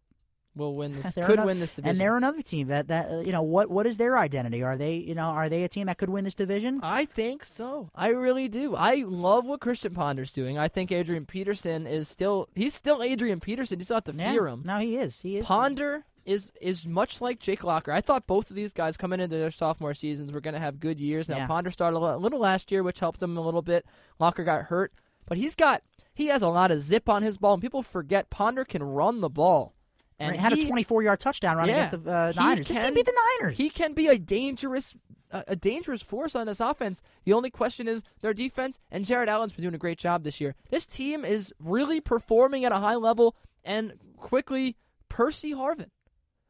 [0.59, 1.13] will win this.
[1.15, 1.89] Could ano- win this division.
[1.89, 4.61] And they're another team that that uh, you know what what is their identity?
[4.61, 6.79] Are they you know are they a team that could win this division?
[6.83, 7.89] I think so.
[7.95, 8.75] I really do.
[8.75, 10.57] I love what Christian Ponder's doing.
[10.59, 13.79] I think Adrian Peterson is still he's still Adrian Peterson.
[13.79, 14.31] You still have to Yeah.
[14.33, 14.61] fear him.
[14.65, 15.21] No, he is.
[15.21, 15.47] He is.
[15.47, 17.91] Ponder is is much like Jake Locker.
[17.91, 20.79] I thought both of these guys coming into their sophomore seasons were going to have
[20.79, 21.27] good years.
[21.29, 21.47] Now Yeah.
[21.47, 23.85] Ponder started a a little last year, which helped him a little bit.
[24.19, 24.93] Locker got hurt,
[25.25, 25.81] but he's got
[26.13, 29.21] he has a lot of zip on his ball, and people forget Ponder can run
[29.21, 29.73] the ball.
[30.19, 31.85] And had he- a 24 yard touchdown run Yeah.
[31.85, 32.67] against the uh, He Niners.
[32.67, 33.57] Can- team beat the Niners.
[33.57, 34.93] He can be a dangerous,
[35.31, 37.01] a a dangerous force on this offense.
[37.23, 40.41] The only question is their defense, and Jared Allen's been doing a great job this
[40.41, 40.55] year.
[40.69, 44.75] This team is really performing at a high level, and quickly,
[45.07, 45.89] Percy Harvin.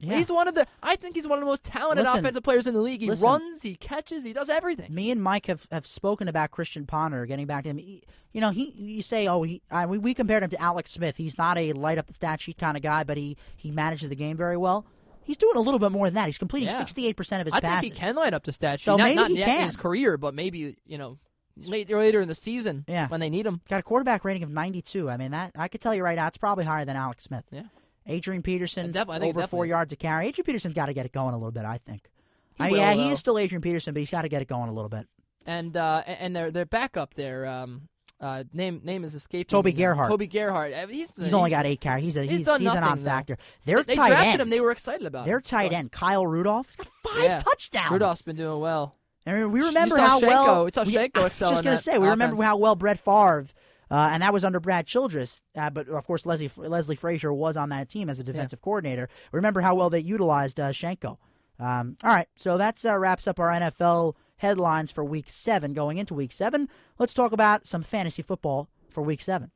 [0.01, 0.15] Yeah.
[0.17, 0.65] He's one of the.
[0.81, 3.01] I think he's one of the most talented Listen, offensive players in the league.
[3.01, 3.25] He listen.
[3.27, 4.93] runs, he catches, he does everything.
[4.93, 7.25] Me and Mike have, have spoken about Christian Ponder.
[7.25, 10.13] Getting back to him, He- you know, he you say, oh, he uh, we we
[10.13, 11.17] compared him to Alex Smith.
[11.17, 14.07] He's not a light up the stat sheet kind of guy, but he he manages
[14.07, 14.85] the game very well.
[15.23, 16.27] He's doing a little bit more than that.
[16.27, 17.89] He's completing 68 percent of his I passes.
[17.89, 18.85] think he can light up the stat sheet.
[18.85, 19.59] So not maybe not he yet can.
[19.61, 21.17] in his career, but maybe you know
[21.57, 23.07] later later in the season Yeah.
[23.09, 23.61] when they need him.
[23.67, 25.09] Got a quarterback rating of 92.
[25.09, 27.43] I mean, that I could tell you right now, it's probably higher than Alex Smith.
[27.51, 27.63] Yeah.
[28.09, 29.69] Adrian Peterson def- I think it over four is.
[29.69, 30.27] yards a carry.
[30.27, 31.63] Adrian Peterson's got to get it going a little bit.
[31.65, 32.09] I think.
[32.57, 34.47] He I will, yeah, he is still Adrian Peterson, but he's got to get it
[34.49, 35.07] going a little bit.
[35.45, 37.87] and uh, and their their backup there, um,
[38.19, 39.45] Uh, name name is escaping.
[39.45, 39.71] Toby.
[39.71, 40.09] Gerhart.
[40.09, 40.73] Toby Gerhart.
[40.73, 42.03] Uh, He's, He's only got eight carries.
[42.03, 43.37] He's a, he's he's, done he's a nothing, non-factor.
[43.37, 43.71] though.
[43.71, 44.41] Their they tight drafted end.
[44.41, 44.49] him.
[44.49, 45.43] They were excited about Their him.
[45.43, 46.67] tight end, Kyle Rudolph.
[46.67, 47.39] He's got five Yeah.
[47.39, 47.91] touchdowns.
[47.91, 48.95] Rudolph's been doing well.
[49.25, 51.77] I mean, we remember how Shiancoe- well we saw we- Shiancoe I was just gonna
[51.77, 53.45] say we remember how well Brett Favre,
[53.91, 55.41] uh, and that was under Brad Childress.
[55.55, 59.09] Uh, but of course, Leslie Leslie Frazier was on that team as a defensive coordinator.
[59.31, 61.17] Remember how well they utilized uh, Shiancoe.
[61.59, 65.73] Um, all right, so that uh, wraps up our NFL headlines for Week Seven.
[65.73, 69.51] Going into Week Seven, let's talk about some fantasy football for Week Seven.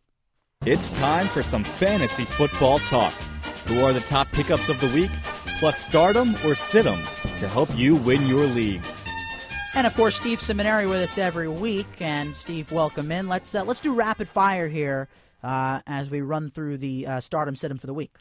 [0.66, 3.14] It's time for some fantasy football talk.
[3.68, 5.12] Who are the top pickups of the week?
[5.60, 7.02] Plus, start 'em or sit 'em
[7.40, 8.84] to help you win your league.
[9.76, 11.88] And of course, Steve Seminary with us every week.
[12.00, 13.28] And Steve, welcome in.
[13.28, 15.08] Let's uh, let's do rapid fire here
[15.44, 18.16] uh, as we run through the uh, stardom sit 'em for the week.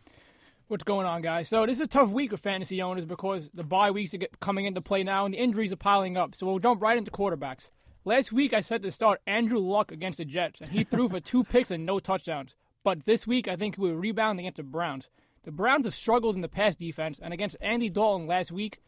[0.68, 1.48] What's going on, guys?
[1.48, 4.64] So this is a tough week for fantasy owners because the bye weeks are coming
[4.64, 6.34] into play now and the injuries are piling up.
[6.34, 7.68] So we'll jump right into quarterbacks.
[8.06, 11.20] Last week I said to start Andrew Luck against the Jets, and he threw for
[11.20, 12.54] two picks and no touchdowns.
[12.82, 15.10] But this week I think he will rebound against the Browns.
[15.44, 18.78] The Browns have struggled in the pass defense, and against Andy Dalton last week,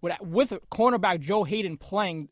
[0.00, 2.28] with with cornerback Joe Haden playing,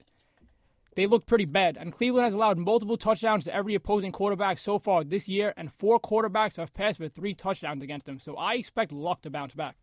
[0.95, 1.77] they look pretty bad.
[1.77, 5.73] And Cleveland has allowed multiple touchdowns to every opposing quarterback so far this year, and
[5.73, 8.21] four quarterbacks have passed for three touchdowns against them.
[8.21, 9.77] So I expect Luck to bounce back.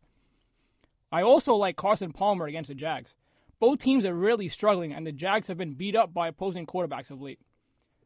[1.11, 3.13] I also like Carson Palmer against the Jags.
[3.59, 7.11] Both teams are really struggling, and the Jags have been beat up by opposing quarterbacks
[7.11, 7.39] of late.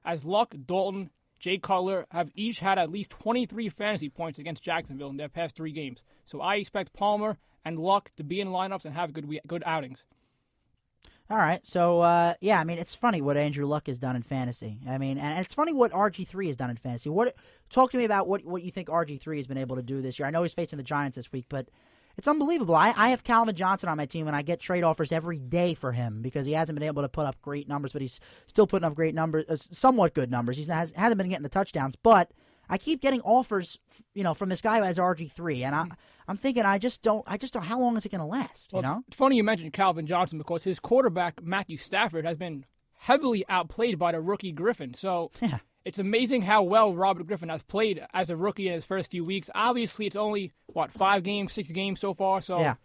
[0.03, 5.09] As Luck, Dalton, Jay Cutler have each had at least 23 fantasy points against Jacksonville
[5.09, 6.01] in their past three games.
[6.25, 10.03] So I expect Palmer and Luck to be in lineups and have good good outings.
[11.27, 14.21] All right, so uh, yeah, I mean it's funny what Andrew Luck has done in
[14.21, 14.77] fantasy.
[14.87, 17.09] I mean, and it's funny what RG three has done in fantasy.
[17.09, 17.35] What
[17.69, 20.01] talk to me about what what you think RG three has been able to do
[20.01, 20.27] this year?
[20.27, 21.67] I know he's facing the Giants this week, but
[22.17, 22.75] it's unbelievable.
[22.75, 25.73] I, I have Calvin Johnson on my team, and I get trade offers every day
[25.73, 28.67] for him because he hasn't been able to put up great numbers, but he's still
[28.67, 30.57] putting up great numbers, uh, somewhat good numbers.
[30.57, 32.31] He's has, hasn't been getting the touchdowns, but
[32.69, 33.77] I keep getting offers,
[34.13, 35.87] you know, from this guy who has RG three, and I
[36.27, 38.71] I'm thinking I just don't I just don't how long is it going to last?
[38.73, 42.37] Well, you know, it's, funny you mentioned Calvin Johnson because his quarterback Matthew Stafford has
[42.37, 42.65] been
[42.97, 44.93] heavily outplayed by the rookie Griffin.
[44.93, 45.59] So Yeah.
[45.83, 49.23] it's amazing how well Robert Griffin has played as a rookie in his first few
[49.23, 49.49] weeks.
[49.53, 52.41] Obviously, it's only what five games, six games so far.
[52.41, 52.75] So Yeah.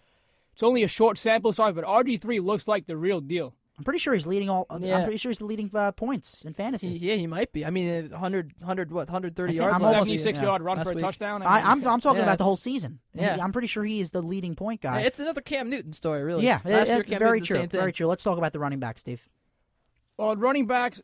[0.53, 1.75] it's only a short sample size.
[1.75, 3.55] But RG three looks like the real deal.
[3.81, 4.67] I'm pretty sure he's leading all.
[4.79, 4.99] Yeah.
[4.99, 6.99] I'm pretty sure he's the leading uh, points in fantasy.
[6.99, 7.65] He, yeah, he might be.
[7.65, 9.75] I mean, 100, 100 what, 130 yards.
[9.75, 10.25] I'm last almost- season.
[10.25, 11.03] 76 Yeah, yard run last for a week.
[11.03, 11.43] touchdown.
[11.43, 12.99] I, I'm I'm talking Yeah, about the whole season.
[13.15, 13.37] yeah.
[13.37, 15.01] He- I'm pretty sure he is the leading point guy.
[15.01, 16.45] It's another Cam Newton story, really.
[16.45, 17.79] yeah, Last it- year, Cam very Newton true.
[17.81, 18.07] Very true.
[18.07, 19.27] Let's talk about the running back, Steve.
[20.19, 21.01] Well, running backs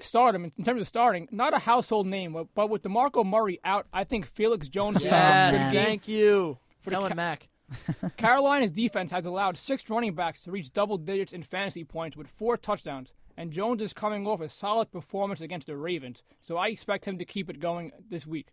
[0.00, 1.28] start him in terms of starting.
[1.30, 5.10] Not a household name, but- but with Demarco Murray out, I think Felix Jones should
[5.10, 6.58] have Yes, thank you.
[6.80, 7.48] For the Tell him Ca- Mac.
[8.16, 12.28] Carolina's defense has allowed six running backs to reach double digits in fantasy points with
[12.28, 16.68] four touchdowns, and Jones is coming off a solid performance against the Ravens, so I
[16.68, 18.48] expect him to keep it going this week.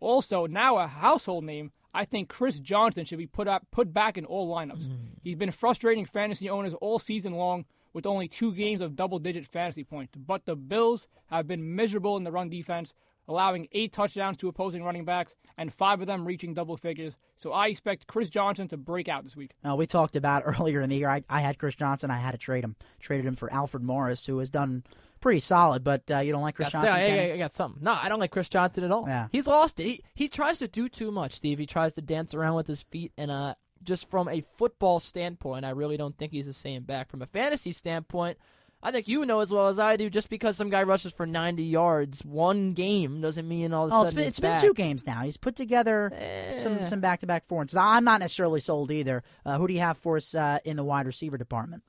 [0.00, 4.16] Also, now a household name, I think Chris Johnson should be put up, put back
[4.16, 4.86] in all lineups.
[4.86, 4.96] Mm.
[5.22, 9.84] He's been frustrating fantasy owners all season long with only two games of double-digit fantasy
[9.84, 12.94] points, but the Bills have been miserable in the run defense,
[13.32, 17.14] allowing eight touchdowns to opposing running backs and five of them reaching double figures.
[17.36, 19.50] So I expect Chris Johnson to break out this week.
[19.64, 21.10] Now, we talked about earlier in the year.
[21.10, 22.10] I, I had Chris Johnson.
[22.10, 22.76] I had to trade him.
[23.00, 24.84] Traded him for Alfred Morris, who has done
[25.20, 25.82] pretty solid.
[25.84, 27.00] But uh, you don't like Chris Gotta Johnson?
[27.00, 27.82] say, I, I- I got something.
[27.82, 29.04] No, I don't like Chris Johnson at all.
[29.08, 29.28] Yeah.
[29.32, 29.84] He's lost it.
[29.84, 31.58] He, he tries to do too much, Steve.
[31.58, 35.64] He tries to dance around with his feet, and uh, just from a football standpoint,
[35.64, 37.10] I really don't think he's the same back.
[37.10, 38.38] From a fantasy standpoint,
[38.82, 40.10] I think you know as well as I do.
[40.10, 43.94] Just because some guy rushes for 90 yards one game doesn't mean all of a
[43.94, 45.22] Oh, sudden it's been, it's been two games now.
[45.22, 46.10] He's put together
[46.56, 46.84] some Eh.
[46.84, 47.76] some back to back fours.
[47.76, 49.22] I'm not necessarily sold either.
[49.46, 51.84] Uh, who do you have for us uh, in the wide receiver department?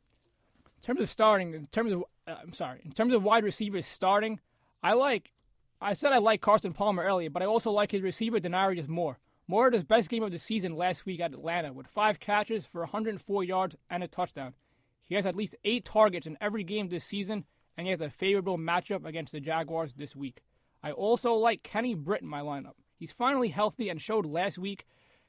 [0.81, 3.85] In terms of starting, in terms of uh, I'm sorry, in terms of wide receivers
[3.85, 4.39] starting,
[4.83, 5.31] I like.
[5.81, 9.17] I said I like Carson Palmer earlier, but I also like his receiver Denarius Moore.
[9.49, 12.65] Moore had his best game of the season last week at Atlanta with five catches
[12.65, 14.53] for 104 yards and a touchdown.
[15.05, 17.45] He has at least eight targets in every game this season,
[17.77, 20.41] and he has a favorable matchup against the Jaguars this week.
[20.81, 22.73] I also like Kenny Britt in my lineup.
[22.97, 24.85] He's finally healthy and showed last week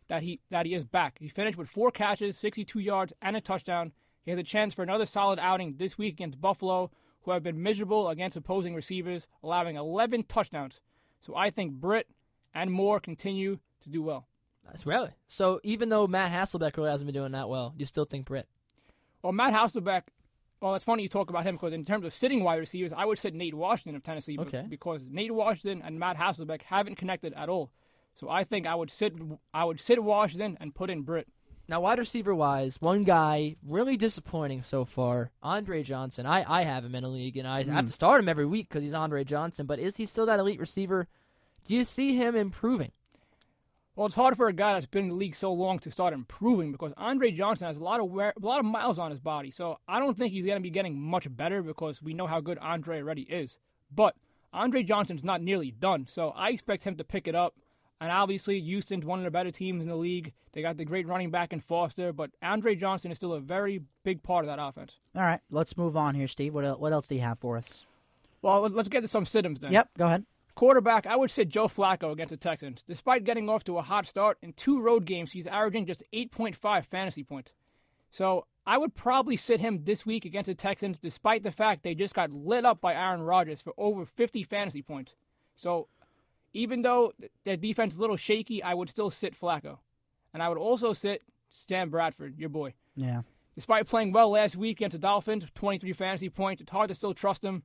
[0.08, 1.18] that he that he is back.
[1.18, 3.92] He finished with four catches, 62 yards, and a touchdown.
[4.24, 6.90] He has a chance for another solid outing this week against Buffalo,
[7.22, 10.80] who have been miserable against opposing receivers, allowing 11 touchdowns.
[11.20, 12.08] So I think Britt
[12.54, 14.28] and Moore continue to do well.
[14.64, 15.10] That's really.
[15.28, 18.48] So even though Matt Hasselbeck really hasn't been doing that well, you still think Britt?
[19.24, 20.02] Well, Matt Hasselbeck,
[20.60, 23.06] well, it's funny you talk about him because in terms of sitting wide receivers, I
[23.06, 24.66] would sit Nate Washington of Tennessee Okay.
[24.68, 27.70] because Nate Washington and Matt Hasselbeck haven't connected at all.
[28.16, 29.14] So I think I would sit
[29.54, 31.26] I would sit Washington and put in Britt.
[31.66, 36.26] Now, wide receiver wise, one guy really disappointing so far, Andre Johnson.
[36.26, 37.70] I, I have him in a league, and I hmm.
[37.70, 39.64] have to start him every week because he's Andre Johnson.
[39.64, 41.08] But is he still that elite receiver?
[41.66, 42.92] Do you see him improving?
[43.96, 46.12] Well, it's hard for a guy that's been in the league so long to start
[46.14, 49.20] improving because Andre Johnson has a lot of wear, a lot of miles on his
[49.20, 49.52] body.
[49.52, 52.40] So I don't think he's going to be getting much better because we know how
[52.40, 53.56] good Andre already is.
[53.94, 54.16] But
[54.52, 57.54] Andre Johnson's not nearly done, so I expect him to pick it up.
[58.00, 60.32] And obviously, Houston's one of the better teams in the league.
[60.52, 63.80] They got the great running back in Foster, but Andre Johnson is still a very
[64.02, 64.94] big part of that offense.
[65.14, 66.52] All right, let's move on here, Steve.
[66.52, 67.86] What what else do you have for us?
[68.42, 69.72] Well, let- let's get to some sit-ins then.
[69.72, 70.26] Yep, go ahead.
[70.54, 72.84] Quarterback, I would sit Joe Flacco against the Texans.
[72.86, 76.84] Despite getting off to a hot start in two road games, he's averaging just 8.5
[76.84, 77.52] fantasy points.
[78.10, 81.94] So I would probably sit him this week against the Texans, despite the fact they
[81.94, 85.16] just got lit up by Aaron Rodgers for over 50 fantasy points.
[85.56, 85.88] So
[86.52, 89.78] even though th- their defense is a little shaky, I would still sit Flacco.
[90.32, 92.74] And I would also sit Stan Bradford, your boy.
[92.94, 93.22] Yeah.
[93.56, 97.14] Despite playing well last week against the Dolphins, 23 fantasy points, it's hard to still
[97.14, 97.64] trust him.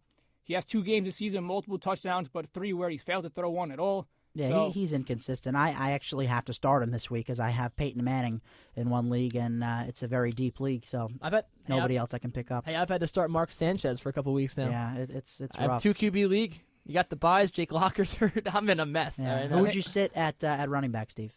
[0.49, 3.51] He has two games this season, multiple touchdowns, but three where he's failed to throw
[3.51, 4.07] one at all.
[4.33, 5.55] Yeah, So- he, he's inconsistent.
[5.55, 8.41] I, I actually have to start him this week because I have Peyton Manning
[8.75, 11.99] in one league, and uh, it's a very deep league, so I bet nobody I've-
[11.99, 12.65] else I can pick up.
[12.65, 14.69] Hey, I've had to start Mark Sanchez for a couple weeks now.
[14.69, 15.83] Yeah, it, it's it's I have rough.
[15.83, 16.59] two QB league.
[16.83, 17.51] You got the byes.
[17.51, 18.47] Jake Locker's hurt.
[18.51, 19.19] I'm in a mess.
[19.21, 19.29] Yeah.
[19.31, 19.51] all right?
[19.51, 21.31] Who would you sit at uh, at running back, Steve?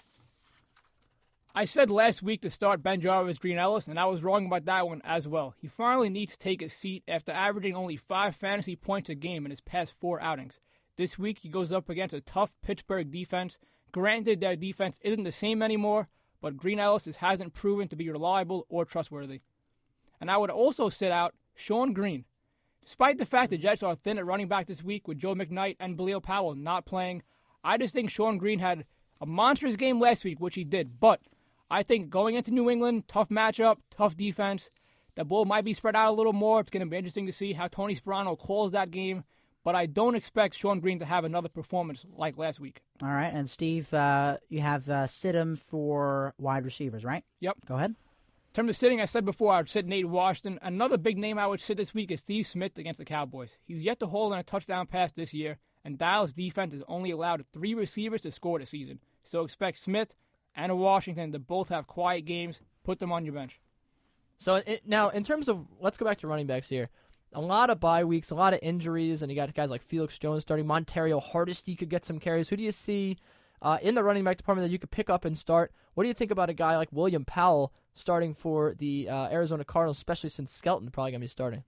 [1.54, 4.88] I said last week to start BenJarvus Green Ellis, and I was wrong about that
[4.88, 5.54] one as well.
[5.58, 9.44] He finally needs to take a seat after averaging only five fantasy points a game
[9.44, 10.60] in his past four outings.
[10.96, 13.58] This week he goes up against a tough Pittsburgh defense.
[13.92, 16.08] Granted, their defense isn't the same anymore,
[16.40, 19.42] but Green Ellis hasn't proven to be reliable or trustworthy.
[20.22, 22.24] And I would also sit out Shonn Greene.
[22.82, 25.76] Despite the fact the Jets are thin at running back this week with Joe McKnight
[25.78, 27.22] and Bilal Powell not playing,
[27.62, 28.86] I just think Shonn Greene had
[29.20, 30.98] a monstrous game last week, which he did.
[30.98, 31.20] But
[31.72, 34.68] I think going into New England, tough matchup, tough defense.
[35.14, 36.60] The ball might be spread out a little more.
[36.60, 39.24] It's going to be interesting to see how Tony Sparano calls that game.
[39.64, 42.82] But I don't expect Shonn Greene to have another performance like last week.
[43.02, 47.24] All right, and Steve, uh, you have uh, sit him for wide receivers, right?
[47.40, 47.56] Yep.
[47.66, 47.90] Go ahead.
[47.90, 50.58] In terms of sitting, I said before I would sit Nate Washington.
[50.60, 53.56] Another big name I would sit this week is Steve Smith against the Cowboys.
[53.64, 55.56] He's yet to hold on a touchdown pass this year,
[55.86, 58.98] and Dallas defense has only allowed three receivers to score this season.
[59.24, 60.12] So expect Smith
[60.56, 62.56] and Washington to both have quiet games.
[62.84, 63.60] Put them on your bench.
[64.38, 66.88] So it, now, in terms of let's go back to running backs here.
[67.34, 70.18] A lot of bye weeks, a lot of injuries, and you got guys like Felix
[70.18, 70.66] Jones starting.
[70.66, 72.50] Montario Hardesty could get some carries.
[72.50, 73.16] Who do you see
[73.62, 75.72] uh, in the running back department that you could pick up and start?
[75.94, 79.64] What do you think about a guy like William Powell starting for the uh, Arizona
[79.64, 81.64] Cardinals, especially since Skelton probably gonna be starting?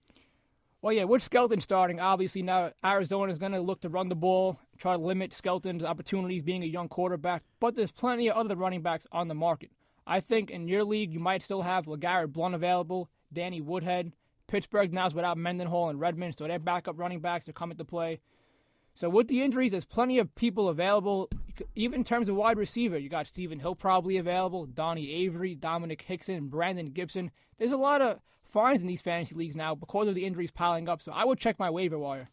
[0.85, 4.15] Well, yeah, with Skelton starting, obviously now Arizona is going to look to run the
[4.15, 7.43] ball, try to limit Skelton's opportunities being a young quarterback.
[7.61, 9.71] But there's plenty of other running backs on the market.
[10.07, 14.13] I think in your league you might still have LeGarrette Blunt available, Danny Woodhead.
[14.47, 17.85] Pittsburgh now is without Mendenhall and Redman, so their backup running backs are coming to
[17.85, 18.21] play.
[18.95, 21.29] So with the injuries, there's plenty of people available.
[21.75, 26.03] Even in terms of wide receiver, you got Stephen Hill probably available, Donnie Avery, Domenik
[26.03, 27.31] Hixon, Brandon Gibson.
[27.59, 30.89] There's a lot of finds in these fantasy leagues now because of the injuries piling
[30.89, 31.03] up.
[31.03, 32.29] So I would check my waiver wire.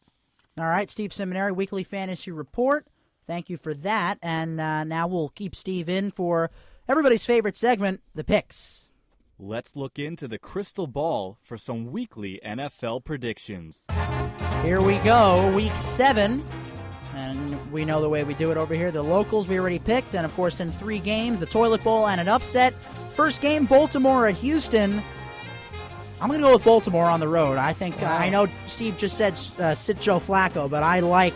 [0.57, 2.85] All right, Steve Seminary Weekly Fantasy Report.
[3.25, 4.19] Thank you for that.
[4.21, 6.51] And uh, now we'll keep Steve in for
[6.89, 8.89] everybody's favorite segment, the picks.
[9.39, 13.87] Let's look into the crystal ball for some weekly NFL predictions.
[14.63, 16.45] Here we go, week seven.
[17.15, 18.91] And we know the way we do it over here.
[18.91, 22.21] The locals we already picked, and of course, in three games, the toilet bowl and
[22.21, 22.73] an upset.
[23.13, 25.01] First game, Baltimore at Houston.
[26.21, 27.57] I'm going to go with Baltimore on the road.
[27.57, 28.15] I think Wow.
[28.15, 31.33] I know Steve just said uh, sit Joe Flacco, but I like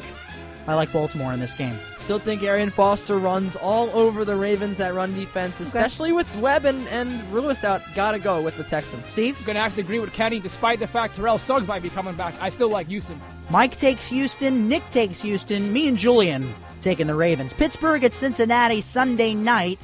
[0.67, 1.77] I like Baltimore in this game.
[1.99, 6.65] Still think Arian Foster runs all over the Ravens that run defense, especially with Webb
[6.65, 7.81] and, and Lewis out.
[7.93, 9.05] Gotta go with the Texans.
[9.05, 11.89] Steve, I'm gonna have to agree with Kenny, despite the fact Terrell Suggs might be
[11.89, 12.33] coming back.
[12.41, 13.21] I still like Houston.
[13.49, 17.53] Mike takes Houston, Nick takes Houston, me and Julian taking the Ravens.
[17.53, 19.79] Pittsburgh at Cincinnati Sunday night.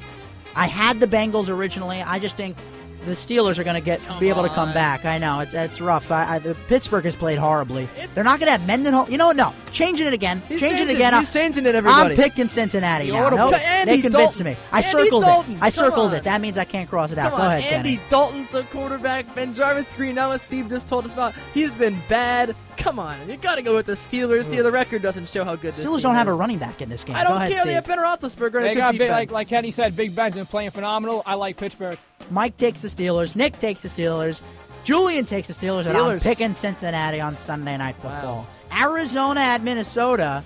[0.56, 2.02] I had the Bengals originally.
[2.02, 2.56] I just think
[3.04, 4.74] the Steelers are going to get be able to come on.
[4.74, 5.04] back.
[5.04, 6.10] I know it's it's rough.
[6.10, 7.88] I, I, the Pittsburgh has played horribly.
[8.14, 9.08] They're not going to have Mendenhall.
[9.10, 9.36] You know what?
[9.36, 10.42] No, changing it again.
[10.48, 11.14] He's changing it again.
[11.18, 12.10] he's changing it, everybody.
[12.10, 13.26] I'm picking Cincinnati The now.
[13.26, 14.44] audible- Nope, Andy they convinced Dalton.
[14.44, 14.56] me.
[14.70, 15.58] I Andy circled Dalton, it.
[15.62, 16.24] I circled it.
[16.24, 17.30] That means I can't cross it out.
[17.30, 18.08] Come Go on, ahead, Andy Kenny.
[18.10, 19.26] Dalton's the quarterback.
[19.34, 21.34] BenJarvus Green as Steve just told us about.
[21.54, 22.54] He's been bad.
[22.78, 24.62] Come on, you got to go with the Steelers here.
[24.62, 26.88] The record doesn't show how good this Steelers team don't have a running back in
[26.88, 27.14] this game.
[27.16, 27.58] I don't ahead, care.
[27.60, 27.66] Steve.
[27.66, 30.46] They have Ben Roethlisberger and They got big, like like Kenny said, Big Ben's been
[30.46, 31.22] playing phenomenal.
[31.26, 31.98] I like Pittsburgh.
[32.30, 33.34] Mike takes the Steelers.
[33.36, 34.40] Nick takes the Steelers.
[34.84, 38.46] Julian takes the Steelers, and I'm picking Cincinnati on Sunday Night Football.
[38.80, 40.42] Arizona at Minnesota.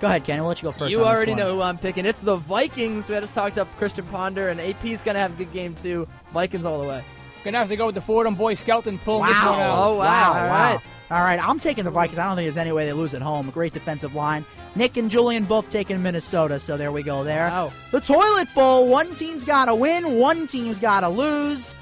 [0.00, 0.40] Go ahead, Kenny.
[0.40, 0.90] We'll let you go first.
[0.90, 1.38] You on this already one.
[1.38, 2.06] know who I'm picking.
[2.06, 3.08] It's the Vikings.
[3.08, 6.08] We just talked up Christian Ponder, and AP's going to have a good game, too.
[6.32, 7.04] Vikings all the way.
[7.44, 9.78] Gonna have to go with the Fordham boy Skelton pulling this one out.
[9.78, 9.98] Oh, wow.
[9.98, 10.82] Wow, All wow.
[11.10, 12.20] All right, I'm taking the Vikings.
[12.20, 13.48] I don't think there's any way they lose at home.
[13.48, 14.46] A great defensive line.
[14.76, 17.48] Nick and Julian both taking Minnesota, so there we go there.
[17.48, 17.72] Wow.
[17.90, 18.86] The Toilet Bowl.
[18.86, 21.74] One team's got to win, one team's got to lose.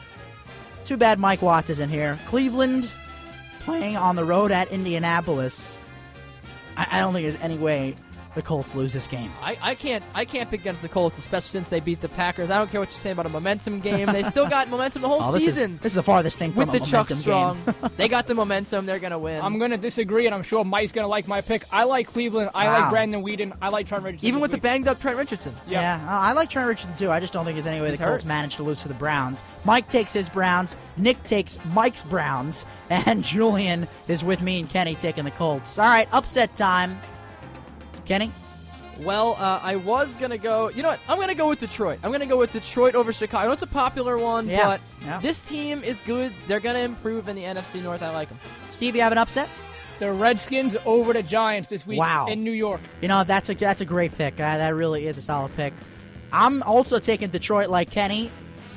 [0.87, 2.19] Too bad Mike Watts isn't here.
[2.25, 2.91] Cleveland
[3.61, 5.79] playing on the road at Indianapolis.
[6.79, 7.97] I, I don't think there's any way
[8.39, 9.31] the Colts lose this game.
[9.43, 12.51] I, I can't I can't pick against the Colts, especially since they beat the Packers.
[12.51, 14.07] I don't care what you're saying about a momentum game.
[14.07, 15.75] They still got momentum the whole Oh, this season.
[15.75, 18.27] is this is the farthest thing with from the a Chuck momentum Strong, they got
[18.27, 18.87] the momentum.
[18.87, 19.41] They're gonna win.
[19.41, 21.65] I'm gonna disagree, and I'm sure Mike's gonna like my pick.
[21.73, 22.51] I like Cleveland.
[22.55, 22.81] I Wow.
[22.81, 23.57] like Brandon Weeden.
[23.61, 24.27] I like Trent Richardson.
[24.29, 25.53] Even this with the banged up Trent Richardson.
[25.67, 25.81] Yeah.
[25.99, 27.11] Yeah, I I like Trent Richardson too.
[27.11, 28.29] I just don't think there's any way He's the Colts hurt.
[28.29, 29.43] managed to lose to the Browns.
[29.65, 34.95] Mike takes his Browns, Nick takes Mike's Browns, and Julian is with me and Kenny
[34.95, 35.79] taking the Colts.
[35.79, 36.99] All right, upset time.
[38.09, 38.33] Kenny?
[39.01, 40.71] Well, uh, I was gonna go.
[40.71, 41.01] You know what?
[41.09, 42.01] I'm gonna go with Detroit.
[42.03, 43.45] I'm gonna go with Detroit over Chicago.
[43.45, 45.21] I know it's a popular one, Yeah, but yeah.
[45.21, 46.33] this team is good.
[46.49, 48.03] They're gonna improve in the NFC North.
[48.03, 48.39] I like them.
[48.71, 49.49] Steve, you have an upset?
[50.01, 52.27] The Redskins over the Giants this week Wow.
[52.27, 52.81] in New York.
[53.01, 54.35] You know, that's a that's a great pick.
[54.35, 55.75] Uh, that really is a solid pick.
[56.33, 58.31] I'm also taking Detroit like Kenny.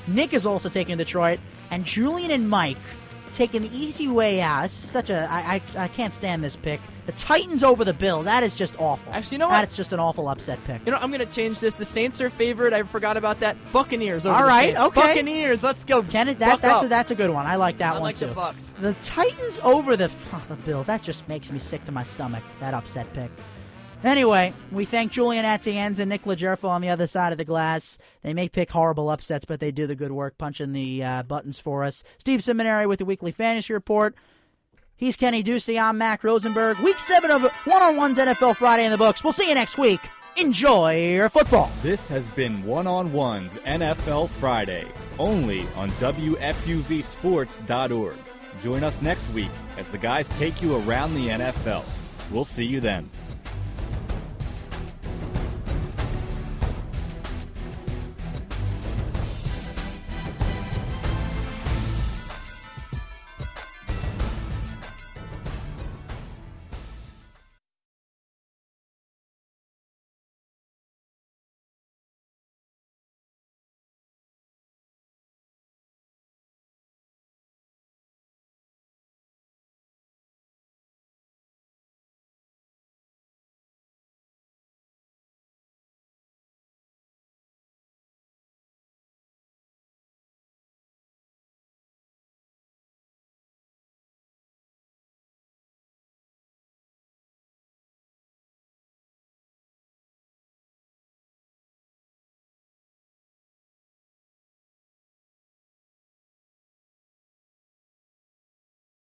[0.07, 1.39] Nick is also taking Detroit,
[1.71, 2.77] and Julian and Mike
[3.31, 4.63] taking the easy way out.
[4.63, 6.79] This is such a I I, I can't stand this pick.
[7.05, 8.25] The Titans over the Bills.
[8.25, 9.11] That is just awful.
[9.11, 9.61] Actually, you know what?
[9.61, 10.85] That's just an awful upset pick.
[10.85, 11.73] You know, I'm gonna change this.
[11.73, 12.73] The Saints are favored.
[12.73, 13.57] I forgot about that.
[13.73, 14.81] Buccaneers over All the right, Saints.
[14.81, 15.01] okay.
[15.01, 15.63] Buccaneers.
[15.63, 16.03] Let's go.
[16.03, 16.85] Can it, Buck that, that's up.
[16.85, 17.45] a, that's a good one.
[17.47, 18.27] I like that I one like too.
[18.27, 18.75] the Bucks.
[18.79, 20.85] The Titans over the oh, the Bills.
[20.85, 22.43] That just makes me sick to my stomach.
[22.59, 23.31] That upset pick.
[24.03, 27.99] Anyway, we thank Julian Atienza and Nick Lajerfo on the other side of the glass.
[28.23, 31.59] They may pick horrible upsets, but they do the good work punching the uh, buttons
[31.59, 32.03] for us.
[32.17, 34.15] Steve Seminary with the weekly fantasy report.
[34.95, 35.79] He's Kenny Ducey.
[35.81, 36.79] I'm Mac Rosenberg.
[36.79, 39.23] Week seven of One on One's NFL Friday in the books.
[39.23, 39.99] We'll see you next week.
[40.37, 41.69] Enjoy your football.
[41.83, 44.87] This has been One on One's NFL Friday,
[45.19, 48.15] only on WFUVSports.org.
[48.61, 51.83] Join us next week as the guys take you around the NFL.
[52.31, 53.09] We'll see you then.